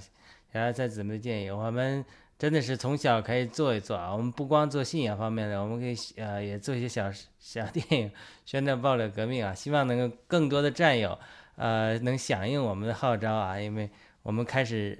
[0.51, 2.03] 然后再姊妹建议，我们
[2.37, 4.11] 真的是从小可以做一做啊。
[4.11, 8.11] 我们不光做信仰方面的，我们可以呃也做一些小小电影，
[8.45, 9.53] 宣传暴力革命啊。
[9.53, 11.15] 希望能够更多的战友
[11.55, 13.87] 呃能响应我们的号召啊，因为
[14.23, 14.97] 我们开始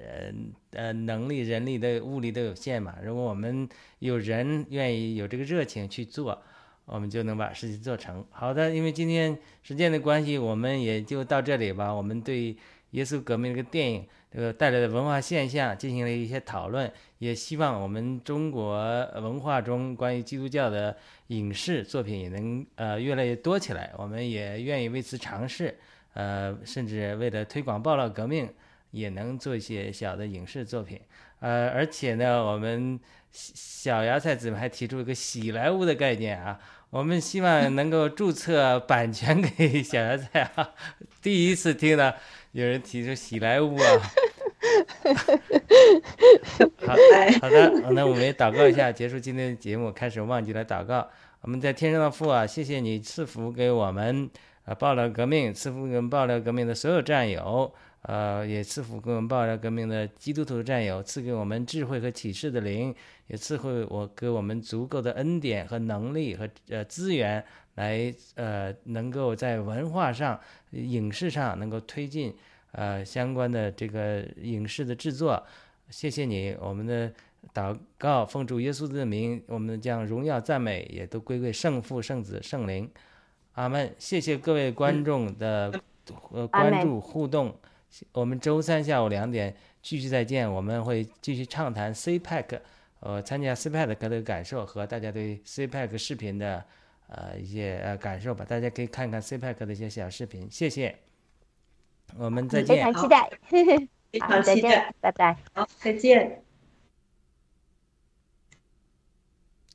[0.72, 2.96] 呃呃能力、人力的物力都有限嘛。
[3.02, 6.40] 如果我们有人愿意有这个热情去做，
[6.86, 8.24] 我们就能把事情做成。
[8.30, 11.92] 好的，因为今天时间的关系，我们也就到这里吧。
[11.92, 12.56] 我们对。
[12.92, 18.78] 耶稣革命这个电影这个带来的文化现象进行了一些讨论，也希望我们中国
[19.16, 20.96] 文化中关于基督教的
[21.28, 23.92] 影视作品也能呃越来越多起来。
[23.98, 25.78] 我们也愿意为此尝试，
[26.14, 28.48] 呃，甚至为了推广报道革命，
[28.92, 31.00] 也能做一些小的影视作品。
[31.40, 33.00] 呃，而且呢，我们
[33.32, 36.60] 小芽菜姊妹还提出一个喜来屋的概念啊。
[36.92, 40.72] 我们希望能够注册版权给小芽菜啊！
[41.22, 42.12] 第一次听到
[42.52, 43.86] 有人提出喜来屋啊！
[46.86, 46.94] 好
[47.42, 49.92] 好的，那我们也祷告一下，结束今天的节目。
[49.92, 51.08] 开始忘记了祷告。
[51.42, 54.28] 我们在天上的父啊，谢谢你赐福给我们
[54.66, 57.72] 啊，爆料革命，赐福给我们爆料革命的所有战友。
[58.04, 62.96] 呃，也赐福给我们爆料革命的基督徒战友，赐给我们智慧和启示的灵，
[63.28, 67.44] 也赐会我给我们足够的恩典和能力和呃资源，
[67.76, 70.40] 来呃能够在文化上、
[70.72, 72.34] 影视上能够推进
[72.72, 75.46] 呃相关的这个影视的制作。
[75.90, 77.12] 谢谢你，我们的
[77.54, 82.90] 祷告奉主耶稣的名，我们将荣耀赞美也都归归圣父、圣子、圣灵。
[83.56, 83.94] 阿门。
[83.98, 85.82] 谢谢各位观众的
[86.32, 87.54] 呃关注互动。
[88.14, 92.62] 我们周三下午两点继续再见，我们会继续畅谈 CPEC，
[93.00, 96.64] 呃，参加 CPEC 的感受和大家对 CPEC 视频的
[97.08, 98.46] 呃一些呃感受吧。
[98.46, 100.50] 大家可以看看 CPEC 的一些小视频。
[100.52, 100.98] 谢谢，
[102.16, 102.78] 我们再见。
[102.78, 103.40] 非常期待，
[104.12, 105.38] 非常期待，拜拜。
[105.54, 106.44] 好，再见。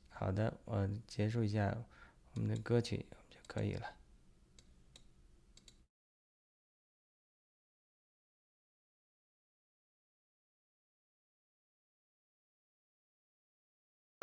[0.09, 1.75] 好的，我结束一下
[2.35, 3.81] 我们的歌曲就可以了。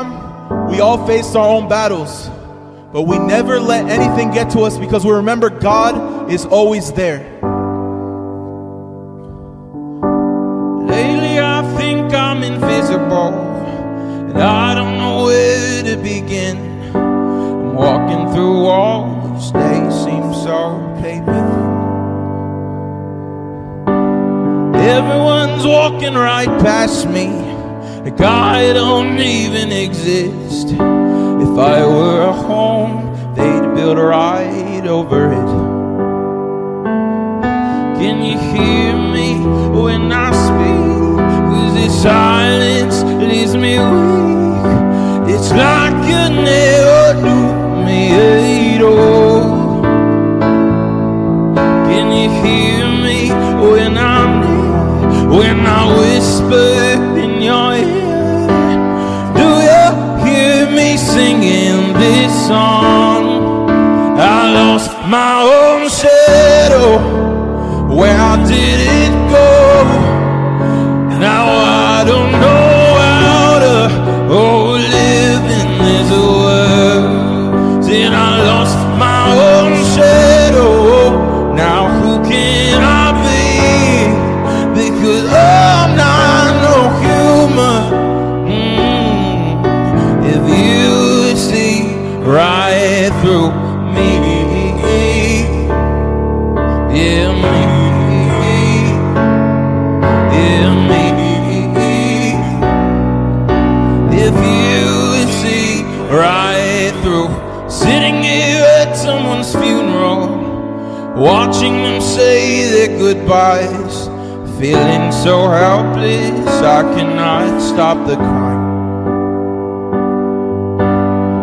[0.03, 2.28] Um, we all face our own battles,
[2.92, 7.20] but we never let anything get to us because we remember God is always there.
[10.86, 13.34] Lately, I think I'm invisible,
[14.30, 16.59] and I don't know where to begin.
[16.94, 21.30] I'm walking through walls, they seem so paper.
[24.76, 27.51] Everyone's walking right past me.
[28.05, 30.70] I don't even exist.
[30.72, 35.50] If I were a home, they'd build right over it.
[38.00, 39.38] Can you hear me
[39.80, 41.18] when I speak?
[41.48, 45.34] Cause this silence leaves me weak.
[45.34, 49.82] It's like you never knew me at all.
[51.86, 53.30] Can you hear me
[53.70, 55.38] when I'm near?
[55.38, 56.91] When I whisper
[113.33, 114.09] goodbyes,
[114.61, 118.61] feeling so helpless, I cannot stop the crying.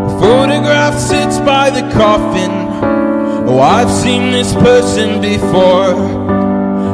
[0.06, 2.52] A photograph sits by the coffin.
[3.48, 5.96] Oh, I've seen this person before.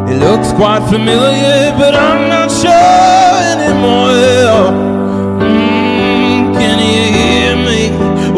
[0.10, 4.72] It looks quite familiar, but I'm not sure anymore.
[5.44, 7.82] Mm, can you hear me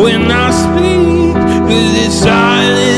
[0.01, 1.35] when I speak?
[1.67, 2.96] Cause this silence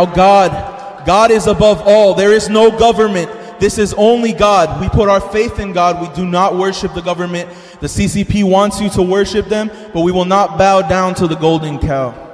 [0.00, 1.06] now God.
[1.06, 2.14] God is above all.
[2.14, 3.30] There is no government.
[3.60, 4.80] This is only God.
[4.80, 6.00] We put our faith in God.
[6.00, 7.50] We do not worship the government.
[7.80, 11.36] The CCP wants you to worship them, but we will not bow down to the
[11.36, 12.29] golden cow.